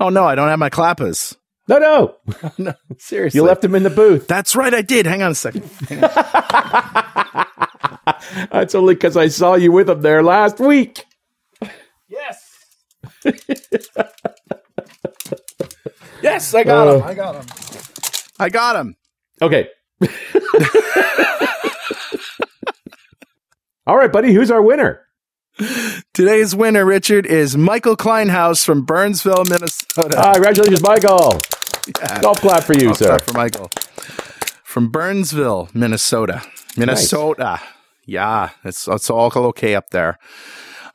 [0.00, 1.36] Oh no, I don't have my clappers.
[1.68, 2.16] No, no.
[2.58, 3.38] No, seriously.
[3.38, 4.26] You left him in the booth.
[4.28, 5.04] That's right, I did.
[5.06, 5.64] Hang on a second.
[8.52, 11.04] That's only because I saw you with him there last week.
[12.08, 12.42] Yes.
[16.22, 16.94] yes, I got Uh.
[16.98, 17.02] him.
[17.04, 17.46] I got him.
[18.38, 18.96] I got him.
[19.42, 19.68] Okay.
[23.86, 24.32] All right, buddy.
[24.32, 25.02] Who's our winner?
[26.12, 30.16] Today's winner, Richard, is Michael Kleinhaus from Burnsville, Minnesota.
[30.18, 31.38] Ah, congratulations, Michael.
[32.20, 33.04] Golf clap for you, I'll sir.
[33.06, 33.70] start for Michael.
[34.62, 36.42] From Burnsville, Minnesota.
[36.76, 37.60] Minnesota.
[38.04, 40.18] Yeah, it's, it's all okay up there.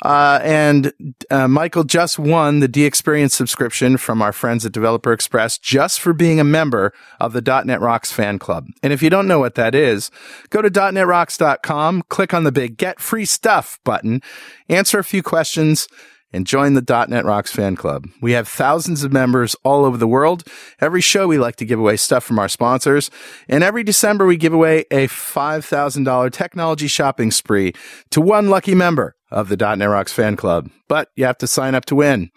[0.04, 0.93] Uh, and
[1.30, 6.12] uh, Michael just won the DXperience subscription from our friends at Developer Express just for
[6.12, 8.67] being a member of the .NET Rocks fan club.
[8.82, 10.10] And if you don't know what that is,
[10.49, 14.21] go to .NETRocks.com, click on the big Get Free Stuff button,
[14.69, 15.88] answer a few questions,
[16.34, 18.08] and join the .NET Rocks fan club.
[18.22, 20.44] We have thousands of members all over the world.
[20.80, 23.10] Every show we like to give away stuff from our sponsors,
[23.48, 27.74] and every December we give away a $5,000 technology shopping spree
[28.12, 30.70] to one lucky member of the .NET Rocks fan club.
[30.88, 32.32] But you have to sign up to win.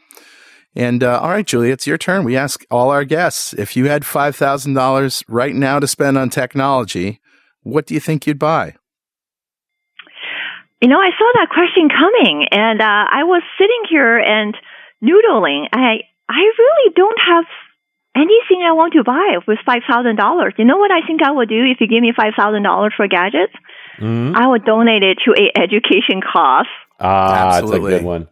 [0.76, 2.24] And uh, all right, Julia, it's your turn.
[2.24, 7.20] We ask all our guests if you had $5,000 right now to spend on technology,
[7.62, 8.74] what do you think you'd buy?
[10.84, 14.54] You know, I saw that question coming, and uh, I was sitting here and
[15.02, 15.64] noodling.
[15.72, 17.46] I I really don't have
[18.14, 20.52] anything I want to buy with five thousand dollars.
[20.58, 22.92] You know what I think I would do if you give me five thousand dollars
[22.94, 23.54] for gadgets?
[23.98, 24.36] Mhm.
[24.36, 26.66] I would donate it to a education cause.
[27.00, 28.28] Ah, that's a good one.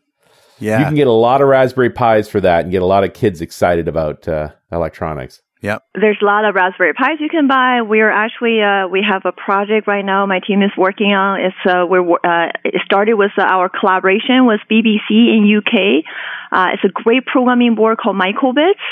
[0.59, 0.81] Yeah.
[0.81, 3.15] You can get a lot of Raspberry Pis for that and get a lot of
[3.15, 5.41] kids excited about uh, electronics.
[5.63, 5.85] Yep.
[5.95, 7.81] There's a lot of Raspberry Pis you can buy.
[7.83, 10.27] We're actually uh, we have a project right now.
[10.27, 11.41] My team is working on.
[11.41, 16.05] It's uh, we're uh, it started with uh, our collaboration with BBC in UK.
[16.53, 18.83] Uh, it's a great programming board called Microbits.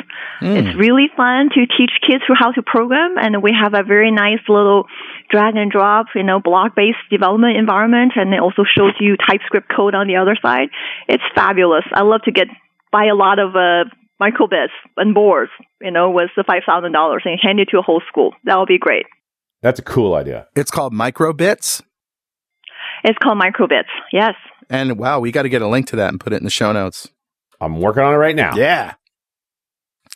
[0.40, 4.40] It's really fun to teach kids how to program, and we have a very nice
[4.48, 4.86] little
[5.28, 9.68] drag and drop, you know, block based development environment, and it also shows you TypeScript
[9.74, 10.70] code on the other side.
[11.06, 11.84] It's fabulous.
[11.92, 12.46] I love to get
[12.90, 13.84] buy a lot of uh,
[14.20, 17.82] microbits and boards, you know, with the five thousand dollars and hand it to a
[17.82, 18.34] whole school.
[18.44, 19.06] That would be great.
[19.62, 20.46] That's a cool idea.
[20.56, 21.82] It's called Microbits.
[23.04, 23.88] It's called microbits.
[24.12, 24.34] Yes.
[24.68, 26.50] And wow, we got to get a link to that and put it in the
[26.50, 27.08] show notes.
[27.60, 28.54] I'm working on it right now.
[28.56, 28.94] Yeah.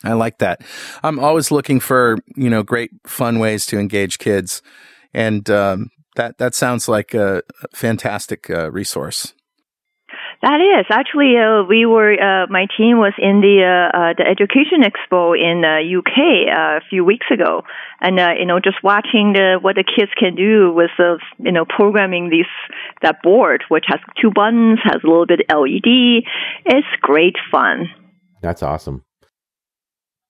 [0.03, 0.61] I like that.
[1.03, 4.61] I'm always looking for, you know, great fun ways to engage kids.
[5.13, 7.41] And um, that, that sounds like a
[7.73, 9.33] fantastic uh, resource.
[10.41, 14.25] That is actually uh, we were uh, my team was in the uh, uh the
[14.27, 17.63] Education Expo in the uh, UK uh, a few weeks ago,
[18.01, 20.91] and you know just watching the what the kids can do with
[21.39, 22.51] you know programming these
[23.01, 26.23] that board which has two buttons has a little bit LED.
[26.65, 27.89] It's great fun.
[28.41, 29.03] That's awesome.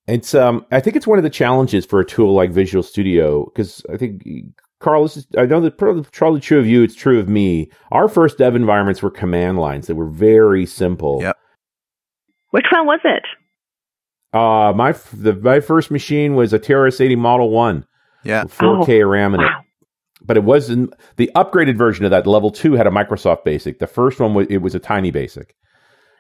[0.08, 3.46] It's um I think it's one of the challenges for a tool like Visual Studio
[3.46, 4.24] because I think
[4.86, 6.84] Carl, this is, I know that probably true of you.
[6.84, 7.72] It's true of me.
[7.92, 11.24] Our first dev environments were command lines that were very simple.
[11.24, 11.36] Yep.
[12.52, 13.24] Which one was it?
[14.32, 17.88] Uh, my the my first machine was a TRS-80 Model One.
[18.24, 19.48] Yeah, 4K oh, RAM in wow.
[19.48, 19.88] it.
[20.22, 22.28] But it wasn't the upgraded version of that.
[22.28, 23.80] Level two had a Microsoft Basic.
[23.80, 25.56] The first one was it was a tiny Basic.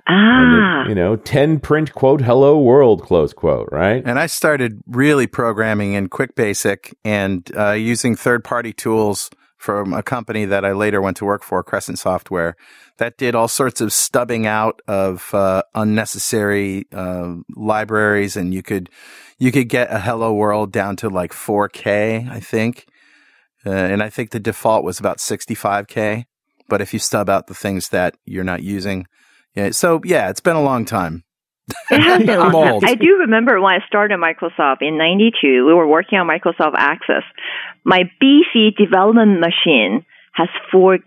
[0.07, 0.87] Ah.
[0.87, 4.03] You know, 10 print quote, hello world, close quote, right?
[4.05, 9.93] And I started really programming in Quick Basic and uh, using third party tools from
[9.93, 12.55] a company that I later went to work for, Crescent Software,
[12.97, 18.91] that did all sorts of stubbing out of uh, unnecessary uh, libraries, and you could
[19.39, 22.85] you could get a Hello World down to like 4K, I think,
[23.65, 26.25] uh, and I think the default was about 65K.
[26.69, 29.07] But if you stub out the things that you're not using,
[29.55, 29.71] yeah.
[29.71, 31.23] So yeah, it's been a long time.
[31.89, 32.89] It has been a I'm long time.
[32.89, 35.65] I do remember when I started Microsoft in '92.
[35.65, 37.23] We were working on Microsoft Access.
[37.83, 40.99] My beefy development machine has four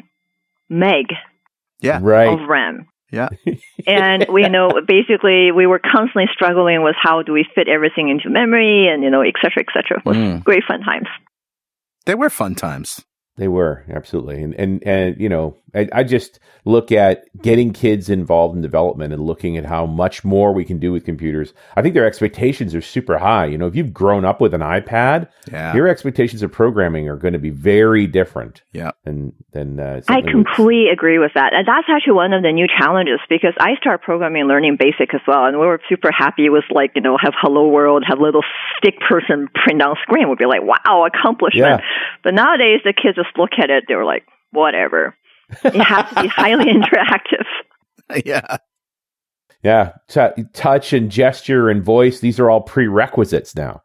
[0.68, 1.06] meg
[1.80, 2.00] Yeah.
[2.02, 2.28] Right.
[2.32, 2.88] of RAM.
[3.10, 3.28] Yeah.
[3.86, 8.08] and we you know basically we were constantly struggling with how do we fit everything
[8.10, 9.98] into memory and you know et cetera et cetera.
[10.00, 10.44] It was Mm.
[10.44, 11.06] great fun times.
[12.06, 13.04] They were fun times.
[13.38, 18.10] They were absolutely, and and and you know, I, I just look at getting kids
[18.10, 21.54] involved in development and looking at how much more we can do with computers.
[21.76, 23.46] I think their expectations are super high.
[23.46, 25.72] You know, if you've grown up with an iPad, Yeah.
[25.74, 28.62] your expectations of programming are going to be very different.
[28.72, 28.90] Yeah.
[29.04, 31.54] than than uh, I something that's- completely agree with that.
[31.54, 35.14] And that's actually one of the new challenges because I started programming and learning basic
[35.14, 35.46] as well.
[35.46, 38.42] And we were super happy with like, you know, have hello world, have little
[38.76, 40.28] stick person print on screen.
[40.28, 41.82] We'd be like, wow, accomplishment.
[42.24, 43.84] But nowadays the kids just look at it.
[43.88, 45.14] They were like, whatever.
[45.64, 47.44] It has to be highly interactive.
[48.24, 48.56] yeah.
[49.62, 53.82] Yeah, t- touch and gesture and voice; these are all prerequisites now.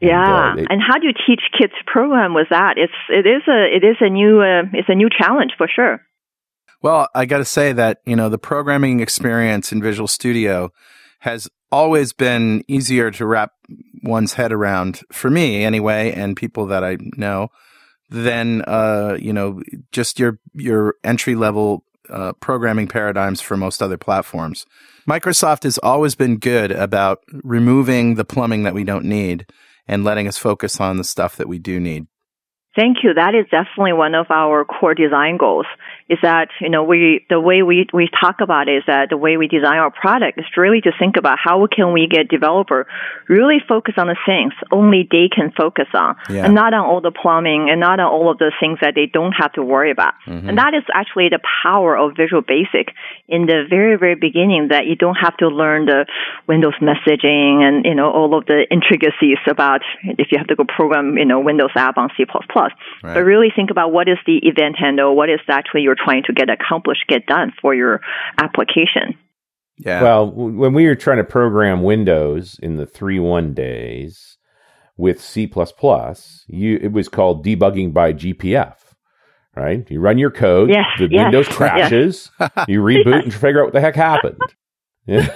[0.00, 2.78] And, Yeah, uh, it- and how do you teach kids to program with that?
[2.78, 6.00] It's it is a it is a new uh, it's a new challenge for sure.
[6.82, 10.70] Well, I got to say that, you know, the programming experience in Visual Studio
[11.20, 13.52] has always been easier to wrap
[14.02, 17.48] one's head around for me anyway and people that I know
[18.14, 19.60] than uh, you know,
[19.92, 24.66] just your your entry level uh, programming paradigms for most other platforms.
[25.08, 29.46] Microsoft has always been good about removing the plumbing that we don't need
[29.86, 32.06] and letting us focus on the stuff that we do need.
[32.76, 33.14] Thank you.
[33.14, 35.66] That is definitely one of our core design goals.
[36.06, 39.16] Is that you know we the way we we talk about it is that the
[39.16, 42.86] way we design our product is really to think about how can we get developer
[43.26, 46.44] really focus on the things only they can focus on, Yeah.
[46.44, 49.06] and not on all the plumbing and not on all of the things that they
[49.06, 50.12] don't have to worry about.
[50.26, 50.48] Mhm.
[50.48, 52.92] And that is actually the power of Visual Basic
[53.28, 56.04] in the very, very beginning that you don't have to learn the
[56.46, 60.64] Windows messaging and, you know, all of the intricacies about if you have to go
[60.64, 62.26] program, you know, Windows app on C++.
[62.26, 63.14] Right.
[63.14, 66.32] But really think about what is the event handle, what is actually you're trying to
[66.32, 68.00] get accomplished, get done for your
[68.38, 69.18] application.
[69.78, 70.02] Yeah.
[70.02, 74.38] Well, when we were trying to program Windows in the three one days
[74.96, 75.50] with C++,
[76.46, 78.74] you it was called debugging by GPF,
[79.56, 79.88] right?
[79.90, 81.56] You run your code, Yes, the yes, Windows yes.
[81.56, 82.30] crashes,
[82.68, 84.40] you reboot and figure out what the heck happened.
[85.06, 85.28] Yeah.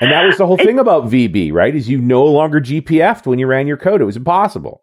[0.00, 1.72] and that was the whole thing about VB, right?
[1.72, 4.00] Is you no longer GPF'd when you ran your code.
[4.00, 4.82] It was impossible.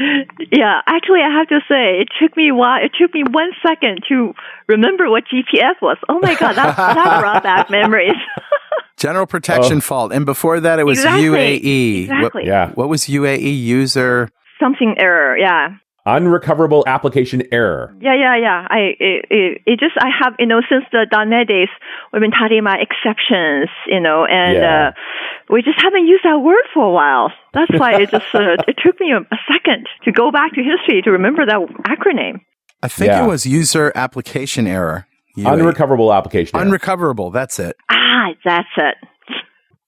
[0.52, 2.82] Yeah, actually, I have to say, it took me a while.
[2.84, 4.32] It took me one second to
[4.66, 5.96] remember what GPF was.
[6.08, 8.16] Oh my god, that that brought back memories.
[8.96, 9.80] General protection Oh.
[9.80, 10.12] fault.
[10.12, 11.24] And before that, it was Exactly.
[11.28, 12.02] UAE.
[12.04, 12.42] Exactly.
[12.46, 12.66] Yeah.
[12.68, 14.28] What, what was UAE user?
[14.60, 15.36] Something error.
[15.38, 15.76] Yeah.
[16.06, 17.94] Unrecoverable application error.
[18.00, 18.66] Yeah, yeah, yeah.
[18.70, 21.68] I it, it, it just I have you know since the .NET days
[22.12, 24.88] we've been talking about exceptions, you know, and Yeah.
[24.88, 24.92] uh,
[25.50, 27.30] we just haven't used that word for a while.
[27.52, 30.62] That's why it just uh, it took me a, a second to go back to
[30.62, 32.40] history to remember that acronym.
[32.82, 33.24] I think Yeah.
[33.24, 35.06] it was user application error.
[35.36, 35.52] UAE.
[35.52, 36.64] Unrecoverable application error.
[36.66, 37.30] Unrecoverable.
[37.30, 37.76] That's it.
[37.90, 38.94] Ah, that's it.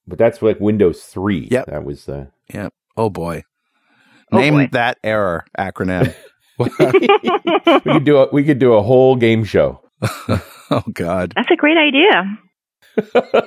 [0.07, 1.49] but that's like Windows 3.
[1.51, 2.28] Yeah, That was the.
[2.53, 2.72] Yep.
[2.97, 3.45] Oh boy.
[4.33, 4.68] Oh, Name boy.
[4.72, 6.14] that error acronym.
[6.59, 9.80] we could do a we could do a whole game show.
[10.03, 11.33] oh God.
[11.37, 12.39] That's a great idea.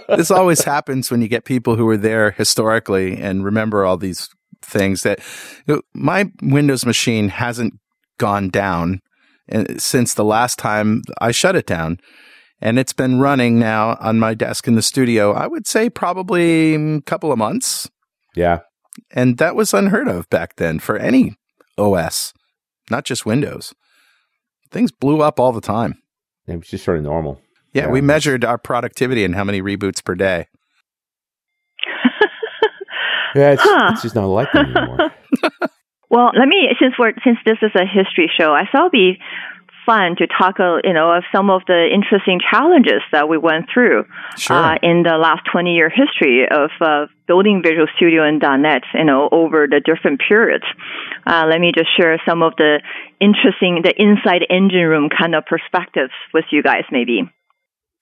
[0.16, 4.30] this always happens when you get people who were there historically and remember all these
[4.62, 5.20] things that
[5.68, 7.74] you know, my Windows machine hasn't
[8.18, 9.02] gone down
[9.52, 12.00] uh, since the last time I shut it down.
[12.62, 16.76] And it's been running now on my desk in the studio, I would say probably
[16.76, 17.90] a couple of months.
[18.34, 18.60] Yeah.
[19.12, 21.36] And that was unheard of back then for any
[21.78, 22.34] OS,
[22.90, 23.74] not just Windows.
[24.72, 26.02] Things blew up all the time.
[26.48, 27.42] It was just sort of normal.
[27.74, 27.92] Yeah, Yeah.
[27.92, 30.48] we measured our productivity and how many reboots per day.
[33.36, 33.90] Yeah, it's, Huh.
[33.92, 35.12] it's just not like that anymore.
[36.10, 39.18] Well, let me since we're since this is a history show, I thought it'd be
[39.86, 43.66] fun to talk, uh, you know, of some of the interesting challenges that we went
[43.74, 44.06] through
[44.38, 44.56] Sure.
[44.56, 49.04] uh, in the last 20 year history of uh, building Visual Studio and .NET, you
[49.04, 50.66] know, over the different periods.
[51.26, 52.82] Uh, let me just share some of the
[53.20, 57.30] interesting, the inside engine room kind of perspectives with you guys, maybe.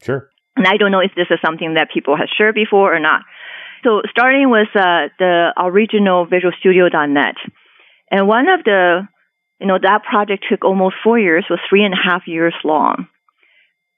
[0.02, 0.30] Sure.
[0.56, 3.22] And I don't know if this is something that people have shared before or not.
[3.84, 7.36] So starting with uh, the original Visual Studio.net,
[8.12, 9.08] and one of the,
[9.60, 13.08] you know, that project took almost four years, was three and a half years long.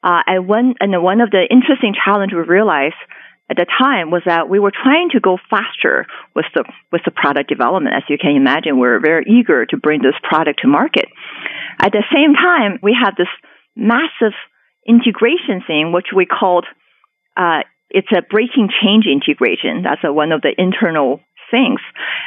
[0.01, 2.95] Uh, and one, and one of the interesting challenge we realized
[3.49, 7.11] at the time was that we were trying to go faster with the with the
[7.11, 7.95] product development.
[7.95, 11.05] As you can imagine, we we're very eager to bring this product to market.
[11.79, 13.29] At the same time, we had this
[13.75, 14.33] massive
[14.87, 16.65] integration thing, which we called
[17.37, 19.83] uh, it's a breaking change integration.
[19.83, 21.21] That's a, one of the internal
[21.51, 21.79] things.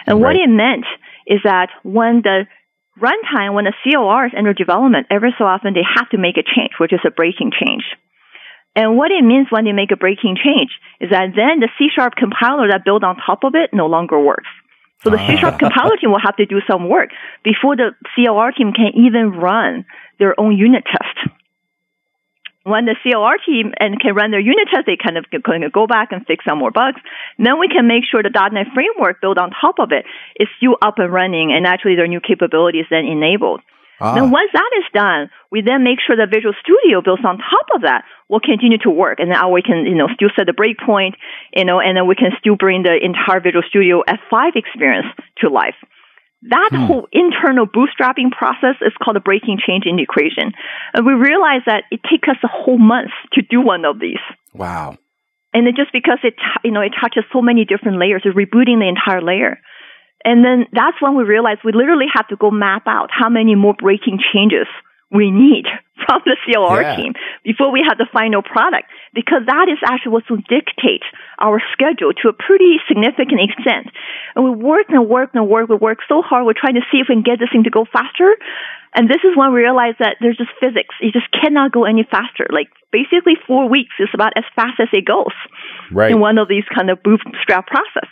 [0.07, 0.87] And what it meant
[1.27, 2.47] is that when the
[2.99, 6.43] runtime, when the COR is under development, every so often they have to make a
[6.43, 7.85] change, which is a breaking change.
[8.79, 10.71] And what it means when they make a breaking change
[11.01, 14.23] is that then the C sharp compiler that built on top of it no longer
[14.23, 14.47] works.
[15.03, 15.59] So the C sharp ah.
[15.67, 17.11] compiler team will have to do some work
[17.43, 19.85] before the CLR team can even run
[20.21, 21.35] their own unit test.
[22.63, 25.43] When the CLR team and can run their unit test, they kind of can
[25.75, 27.01] go back and fix some more bugs.
[27.37, 30.07] Then we can make sure the .NET framework built on top of it
[30.39, 33.61] is still up and running, and actually their new capabilities then enabled.
[34.01, 37.39] Ah, Then once that is done, we then make sure that Visual Studio built on
[37.39, 40.47] top of that will continue to work, and now we can, you know, still set
[40.47, 41.15] the breakpoint,
[41.55, 45.07] you know, and then we can still bring the entire Visual Studio F5 experience
[45.39, 45.75] to life.
[46.43, 50.53] That whole internal bootstrapping process is called a breaking change in the equation,
[50.95, 54.23] and we realize that it takes us a whole month to do one of these.
[54.55, 54.97] wow.
[55.55, 58.87] And just because it, you know, it touches so many different layers, it's rebooting the
[58.87, 59.59] entire layer.
[60.29, 63.55] And then that's when we realized we literally have to go map out how many
[63.55, 64.69] more breaking changes
[65.11, 65.65] we need
[66.05, 66.97] from the CLR Yeah.
[67.01, 67.13] team
[67.43, 71.01] before we have the final product, because that is actually what will dictate
[71.41, 73.87] our schedule to a pretty significant extent.
[74.37, 75.71] And we worked and worked and worked.
[75.71, 76.45] We worked so hard.
[76.45, 78.37] We're trying to see if we can get this thing to go faster.
[78.95, 80.93] And this is when we realized that there's just physics.
[81.01, 82.47] You just cannot go any faster.
[82.53, 85.37] Like basically four weeks is about as fast as it goes
[85.91, 86.11] Right.
[86.13, 88.09] in one of these kind of bootstrap process.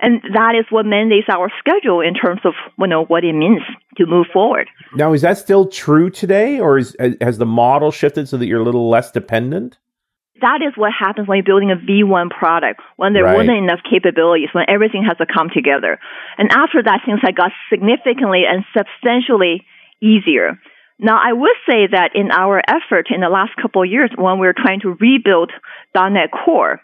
[0.00, 3.62] And that is what mandates our schedule in terms of you know what it means
[3.96, 4.68] to move forward.
[4.94, 8.46] Now, is that still true today, or is, uh, has the model shifted so that
[8.46, 9.78] you're a little less dependent?
[10.40, 13.36] That is what happens when you're building a V1 product, when there Right.
[13.36, 15.98] wasn't enough capabilities, when everything has to come together.
[16.38, 19.64] And after that, things had got significantly and substantially
[20.02, 20.58] easier.
[20.98, 24.38] Now, I would say that in our effort in the last couple of years, when
[24.38, 25.52] we're trying to rebuild
[25.94, 26.80] .NET Core,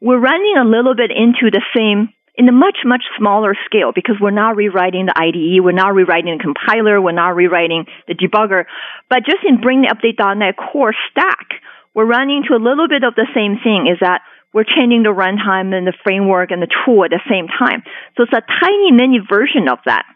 [0.00, 2.10] we're running a little bit into the same
[2.40, 6.38] in a much, much smaller scale because we're not rewriting the IDE, we're not rewriting
[6.38, 8.64] the compiler, we're not rewriting the debugger,
[9.10, 11.60] but just in bring the update.NET Core stack,
[11.92, 14.22] we're running to a little bit of the same thing is that
[14.54, 17.82] we're changing the runtime and the framework and the tool at the same time.
[18.16, 20.06] So it's a tiny mini version of that.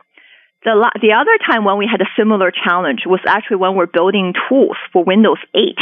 [0.65, 0.73] The,
[1.03, 4.79] the other time when we had a similar challenge was actually when we're building tools
[4.95, 5.77] for Windows 8.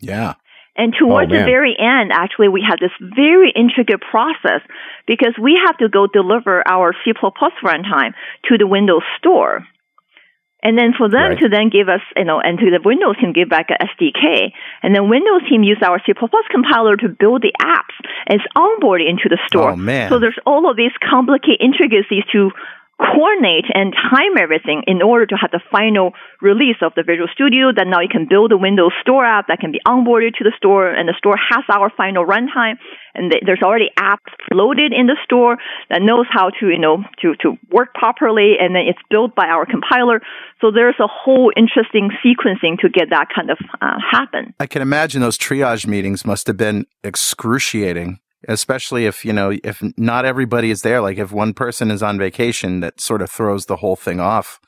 [0.00, 0.40] Yeah.
[0.76, 4.60] And oh, towards the very end, actually, we had this very intricate process
[5.06, 8.12] because we have to go deliver our C++ runtime
[8.44, 9.66] to the Windows Store.
[10.62, 11.38] And then for them Right.
[11.38, 14.52] to then give us, you know, and to the Windows team give back a SDK,
[14.82, 16.12] and then Windows team use our C++
[16.50, 17.94] compiler to build the apps
[18.26, 19.72] and it's onboarded into the store.
[19.72, 20.10] Oh, man.
[20.10, 22.50] So there's all of these complicated intricacies to
[22.98, 27.68] coordinate and time everything in order to have the final release of the Visual Studio
[27.74, 30.52] that now you can build a Windows Store app that can be onboarded to the
[30.56, 32.80] store and the store has our final runtime
[33.14, 35.58] and th- there's already apps loaded in the store
[35.90, 39.46] that knows how to, you know, to, to work properly and then it's built by
[39.46, 40.20] our compiler.
[40.60, 44.54] So there's a whole interesting sequencing to get that kind of uh, happen.
[44.58, 49.82] I can imagine those triage meetings must have been excruciating, especially if, you know, if
[49.96, 51.00] not everybody is there.
[51.00, 54.60] Like if one person is on vacation, that sort of throws the whole thing off.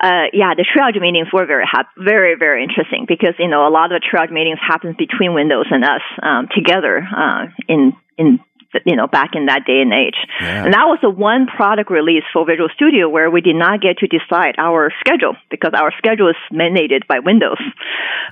[0.00, 1.66] uh, yeah, the triage meetings were very
[1.98, 5.66] very very interesting because you know a lot of the triage meetings happens between Windows
[5.70, 8.40] and us um, together uh, in in
[8.84, 10.16] you know back in that day and age.
[10.40, 10.64] Yeah.
[10.64, 13.98] And that was the one product release for Visual Studio where we did not get
[13.98, 17.60] to decide our schedule because our schedule is mandated by Windows.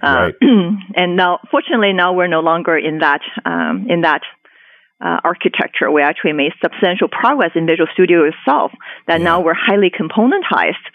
[0.02, 0.34] Uh, right.
[0.96, 4.22] and now, fortunately, now we're no longer in that um, in that
[5.00, 5.90] uh, architecture.
[5.90, 8.72] We actually made substantial progress in Visual Studio itself.
[9.06, 9.24] That yeah.
[9.24, 10.86] now we're highly componentized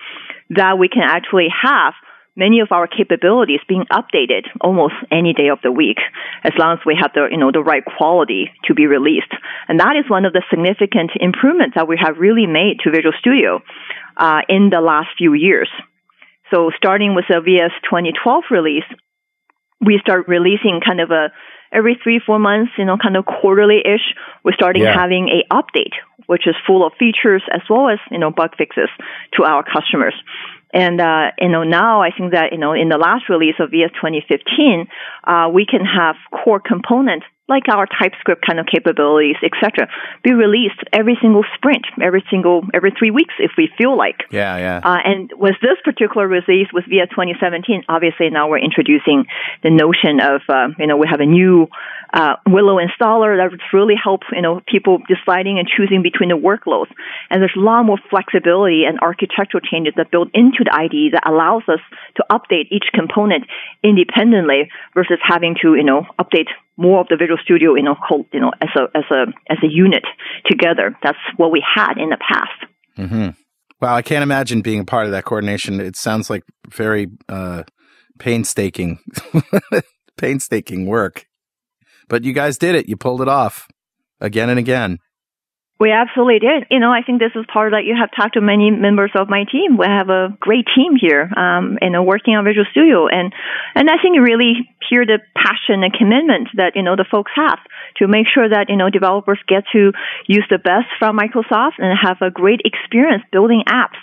[0.51, 1.93] that we can actually have
[2.35, 5.97] many of our capabilities being updated almost any day of the week,
[6.43, 9.31] as long as we have the, you know, the right quality to be released.
[9.67, 13.13] And that is one of the significant improvements that we have really made to Visual
[13.19, 13.61] Studio,
[14.17, 15.69] uh, in the last few years.
[16.51, 18.85] So starting with the VS 2012 release,
[19.81, 21.31] we start releasing kind of a
[21.73, 24.93] every three, four months, you know, kind of quarterly-ish, we're starting yeah.
[24.93, 25.93] having a update,
[26.27, 28.89] which is full of features as well as, you know, bug fixes
[29.33, 30.13] to our customers.
[30.73, 33.69] And, uh, you know, now I think that, you know, in the last release of
[33.69, 34.87] VS 2015,
[35.23, 39.89] uh, we can have core component like our TypeScript kind of capabilities, etc.,
[40.23, 44.23] be released every single sprint, every single every three weeks if we feel like.
[44.31, 44.79] Yeah, yeah.
[44.83, 49.25] Uh, and with this particular release with VS 2017, obviously now we're introducing
[49.61, 51.67] the notion of uh, you know we have a new
[52.13, 56.91] uh, Willow installer that really help you know people deciding and choosing between the workloads.
[57.29, 61.27] And there's a lot more flexibility and architectural changes that build into the IDE that
[61.27, 61.83] allows us
[62.15, 63.43] to update each component
[63.83, 66.47] independently versus having to you know update
[66.77, 69.57] more of the Visual Studio, you know, whole, you know, as a as a as
[69.63, 70.03] a unit
[70.49, 70.97] together.
[71.03, 72.65] That's what we had in the past.
[72.97, 73.29] Mm-hmm.
[73.81, 75.79] Wow, I can't imagine being a part of that coordination.
[75.79, 77.63] It sounds like very uh,
[78.17, 78.99] painstaking,
[80.17, 81.25] painstaking work.
[82.07, 82.87] But you guys did it.
[82.87, 83.67] You pulled it off
[84.21, 84.99] again and again.
[85.83, 86.63] We absolutely did.
[86.71, 89.11] You know, I think this is part of that you have talked to many members
[89.19, 89.75] of my team.
[89.75, 93.33] We have a great team here, um, you know, working on Visual Studio, and
[93.75, 97.33] and I think you really hear the passion and commitment that you know the folks
[97.35, 97.59] have
[97.97, 99.91] to make sure that you know developers get to
[100.25, 103.99] use the best from Microsoft and have a great experience building apps.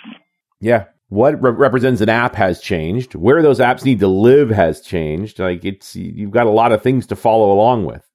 [0.59, 3.15] Yeah, what re- represents an app has changed.
[3.15, 5.39] Where those apps need to live has changed.
[5.39, 8.07] Like it's you've got a lot of things to follow along with.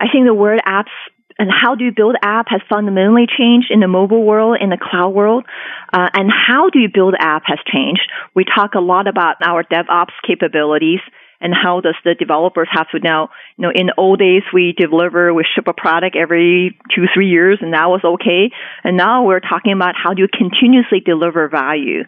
[0.00, 0.96] I think the word apps
[1.40, 4.76] and how do you build app has fundamentally changed in the mobile world, in the
[4.76, 5.46] cloud world,
[5.90, 8.02] uh, and how do you build app has changed.
[8.34, 11.00] We talk a lot about our DevOps capabilities
[11.40, 14.74] and how does the developers have to now, you know, in the old days we
[14.76, 18.52] deliver, we ship a product every two, three years and that was okay.
[18.84, 22.04] And now we're talking about how do you continuously deliver value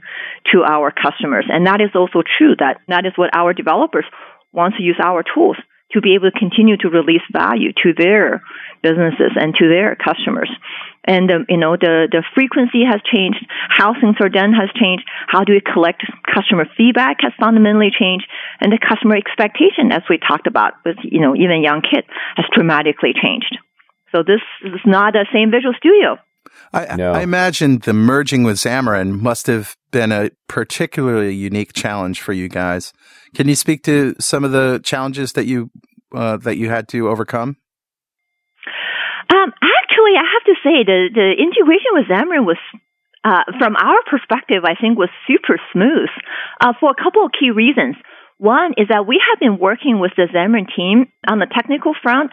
[0.52, 1.46] to our customers.
[1.48, 4.04] And that is also true that that is what our developers
[4.52, 5.56] want to use our tools
[5.94, 8.42] to be able to continue to release value to their
[8.82, 10.50] businesses and to their customers.
[11.04, 15.04] And um, you know the the frequency has changed, how things are done has changed,
[15.26, 18.26] how do we collect customer feedback has fundamentally changed,
[18.60, 22.46] and the customer expectation, as we talked about with you know even young kids, has
[22.54, 23.58] dramatically changed.
[24.14, 26.18] So this is not the same Visual Studio.
[26.72, 27.12] I, no.
[27.12, 32.48] I imagine the merging with Xamarin must have been a particularly unique challenge for you
[32.48, 32.92] guys.
[33.34, 35.70] Can you speak to some of the challenges that you
[36.14, 37.56] uh, that you had to overcome?
[39.30, 42.58] Um, actually, I have to say the the integration with Xamarin was.
[43.24, 46.10] Uh, from our perspective, I think was super smooth
[46.60, 47.94] uh, for a couple of key reasons.
[48.38, 52.32] One is that we have been working with the Xamarin team on the technical front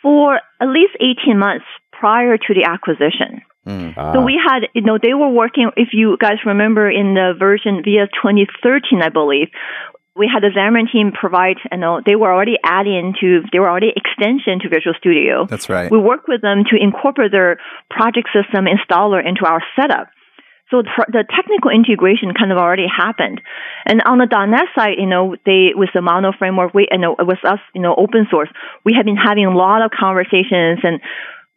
[0.00, 3.42] for at least 18 months prior to the acquisition.
[3.66, 3.94] Mm.
[3.94, 7.82] So we had, you know, they were working, if you guys remember in the version
[7.84, 9.48] VS 2013, I believe,
[10.14, 13.70] we had the Xamarin team provide, you know, they were already adding to, they were
[13.70, 15.46] already extension to Visual Studio.
[15.48, 15.90] That's right.
[15.90, 17.56] We worked with them to incorporate their
[17.88, 20.08] project system installer into our setup.
[20.70, 23.42] So the technical integration kind of already happened.
[23.84, 27.14] And on the .NET side, you know, they, with the Mono framework, we, you know,
[27.18, 28.48] with us, you know, open source,
[28.84, 31.00] we have been having a lot of conversations and,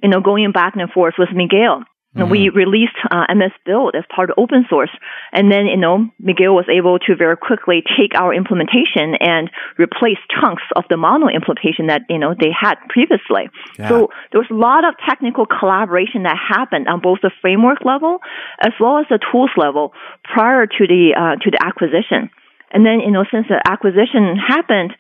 [0.04, 1.84] you know, going back and forth with Miguel.
[2.16, 2.32] Mm-hmm.
[2.32, 4.92] We released uh, MS Build as part of open source,
[5.34, 10.20] and then you know Miguel was able to very quickly take our implementation and replace
[10.32, 13.52] chunks of the mono implementation that you know they had previously.
[13.78, 13.90] Yeah.
[13.90, 18.20] So there was a lot of technical collaboration that happened on both the framework level
[18.64, 19.92] as well as the tools level
[20.24, 22.32] prior to the uh, to the acquisition.
[22.76, 24.92] And then, you know, since the acquisition happened,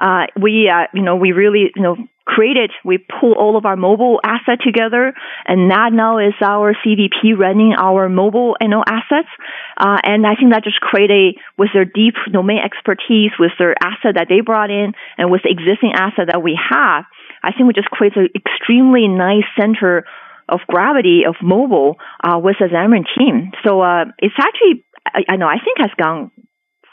[0.00, 3.76] uh, we, uh, you know, we really, you know, created, we pull all of our
[3.76, 5.12] mobile asset together,
[5.46, 9.28] and that now is our CVP running our mobile, you know, assets.
[9.76, 14.16] Uh, and I think that just created with their deep domain expertise, with their asset
[14.16, 17.04] that they brought in, and with the existing asset that we have,
[17.42, 20.04] I think we just creates an extremely nice center
[20.48, 23.52] of gravity of mobile uh, with the Xamarin team.
[23.66, 26.30] So uh, it's actually I, I know I think has gone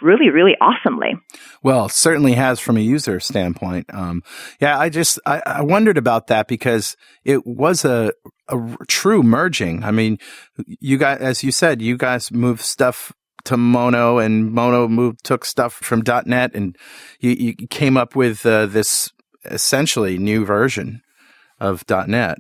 [0.02, 1.14] really, really awesomely.
[1.64, 3.86] Well, certainly has from a user standpoint.
[3.94, 4.22] Um,
[4.60, 8.14] yeah, I just I, I, wondered about that because it was a,
[8.48, 9.84] a true merging.
[9.84, 10.18] I mean,
[10.66, 13.14] you guys, as you said, you guys moved stuff
[13.46, 16.76] to Mono, and Mono moved took stuff from .NET, and
[17.20, 19.12] you, you came up with uh, this
[19.46, 21.02] essentially new version
[21.60, 22.40] of .NET.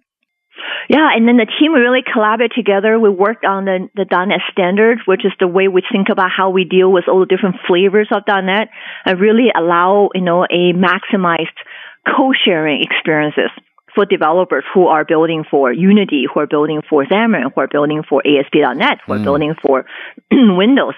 [0.92, 3.00] Yeah, and then the team really collaborated together.
[3.00, 6.50] We worked on the, the .NET standard, which is the way we think about how
[6.50, 8.68] we deal with all the different flavors of .NET
[9.06, 11.56] and really allow, you know, a maximized
[12.04, 13.52] co-sharing experiences
[13.96, 18.04] for developers who are building for Unity, who are building for Xamarin, who are building
[18.04, 19.24] for ASP.NET, who are mm.
[19.24, 19.86] building for
[20.32, 20.96] Windows.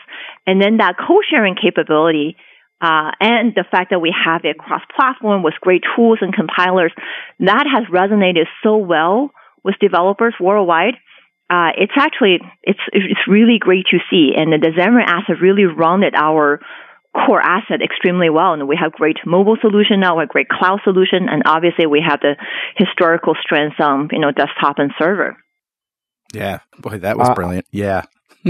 [0.47, 2.35] And then that co-sharing capability
[2.81, 6.91] uh, and the fact that we have it cross-platform with great tools and compilers,
[7.41, 9.29] that has resonated so well
[9.63, 10.95] with developers worldwide.
[11.49, 16.15] Uh, it's actually it's it's really great to see, and the Xamarin asset really rounded
[16.15, 16.59] our
[17.13, 18.53] core asset extremely well.
[18.53, 22.21] And we have great mobile solution now, a great cloud solution, and obviously we have
[22.21, 22.35] the
[22.77, 25.37] historical strengths on you know desktop and server.
[26.33, 27.67] Yeah, boy, that was uh, brilliant.
[27.71, 28.03] Yeah.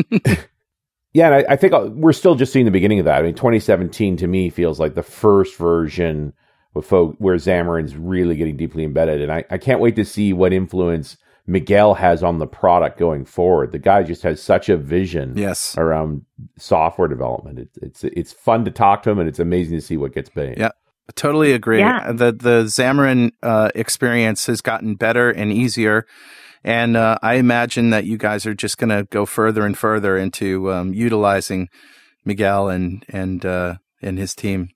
[1.13, 3.19] yeah, and I, I, think uh, we're still just seeing the beginning of that.
[3.19, 6.33] I mean, 2017 to me feels like the first version
[6.73, 10.33] with folk where Xamarin's really getting deeply embedded, and I, I can't wait to see
[10.33, 13.71] what influence Miguel has on the product going forward.
[13.71, 15.77] The guy just has such a vision yes.
[15.77, 16.25] around
[16.57, 17.59] software development.
[17.59, 20.33] It, it's it's fun to talk to him, and it's amazing to see what gets
[20.35, 20.57] made.
[20.57, 20.71] Yeah,
[21.15, 21.79] totally agree.
[21.79, 22.11] Yeah.
[22.13, 26.05] The the Xamarin uh, experience has gotten better and easier,
[26.63, 30.17] and uh, I imagine that you guys are just going to go further and further
[30.17, 31.67] into um, utilizing
[32.23, 34.69] Miguel and and uh, and his team.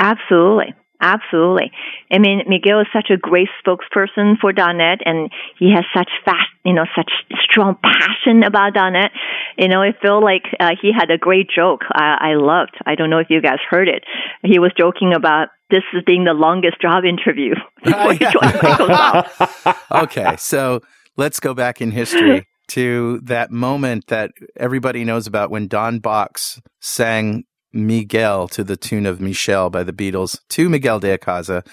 [0.00, 0.74] Absolutely.
[1.02, 1.72] Absolutely.
[2.12, 6.48] I mean, Miguel is such a great spokesperson for .NET and he has such fast,
[6.64, 7.10] you know, such
[7.42, 9.10] strong passion about .NET.
[9.58, 12.76] You know, I feel like uh, he had a great joke I, I loved.
[12.86, 14.04] I don't know if you guys heard it.
[14.44, 19.76] He was joking about this as being the longest job interview before he joined Microsoft.
[20.04, 20.80] okay, so
[21.16, 26.60] let's go back in history to that moment that everybody knows about when Don Box
[26.80, 31.66] sang Miguel to the tune of Michelle by the Beatles to Miguel de Icaza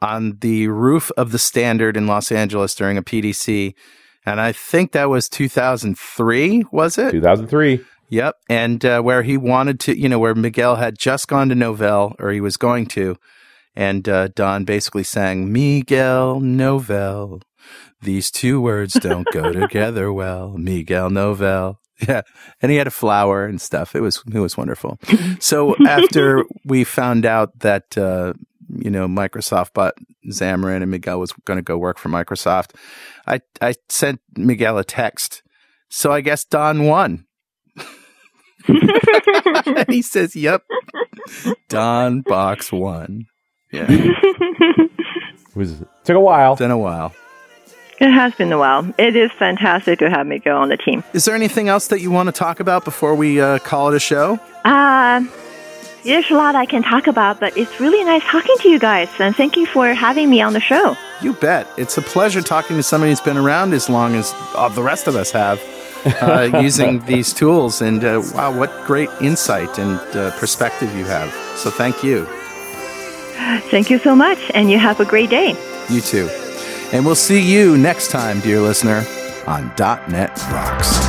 [0.00, 3.74] on the roof of the Standard in Los Angeles during a PDC.
[4.24, 7.10] And I think that was 2003, was it?
[7.10, 7.84] 2003.
[8.08, 8.36] Yep.
[8.48, 12.14] And uh, where he wanted to, you know, where Miguel had just gone to Novell,
[12.18, 13.16] or he was going to.
[13.74, 17.42] And uh, Don basically sang, Miguel Novell.
[18.02, 20.56] These two words don't go together well.
[20.58, 21.78] Miguel Novell.
[22.08, 22.22] Yeah,
[22.60, 23.94] and he had a flower and stuff.
[23.94, 24.98] It was it was wonderful.
[25.40, 28.32] so after we found out that uh,
[28.68, 29.94] you know Microsoft bought
[30.28, 32.74] Xamarin and Miguel was going to go work for Microsoft,
[33.26, 35.42] I I sent Miguel a text.
[35.90, 37.26] So I guess Don won.
[38.66, 40.64] and he says, "Yep,
[41.68, 43.26] Don Box won."
[43.70, 44.56] Yeah, it
[45.54, 46.54] was took a while.
[46.54, 47.14] It's been a while.
[48.02, 48.92] It has been a while.
[48.98, 51.04] It is fantastic to have Miguel on the team.
[51.12, 53.94] Is there anything else that you want to talk about before we uh, call it
[53.94, 54.40] a show?
[54.64, 55.22] Uh,
[56.02, 59.08] there's a lot I can talk about, but it's really nice talking to you guys,
[59.20, 60.96] and thank you for having me on the show.
[61.20, 61.68] You bet.
[61.78, 65.06] It's a pleasure talking to somebody who's been around as long as uh, the rest
[65.06, 65.62] of us have.
[66.04, 71.32] Uh, using these tools, and uh, wow, what great insight and uh, perspective you have.
[71.56, 72.26] So, thank you.
[73.70, 75.54] Thank you so much, and you have a great day.
[75.88, 76.28] You too.
[76.92, 79.02] And we'll see you next time, dear listener,
[79.46, 81.08] on .NET Rocks.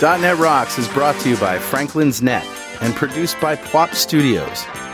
[0.00, 2.46] .NET Rocks is brought to you by Franklins.Net
[2.80, 4.64] and produced by Pwop Studios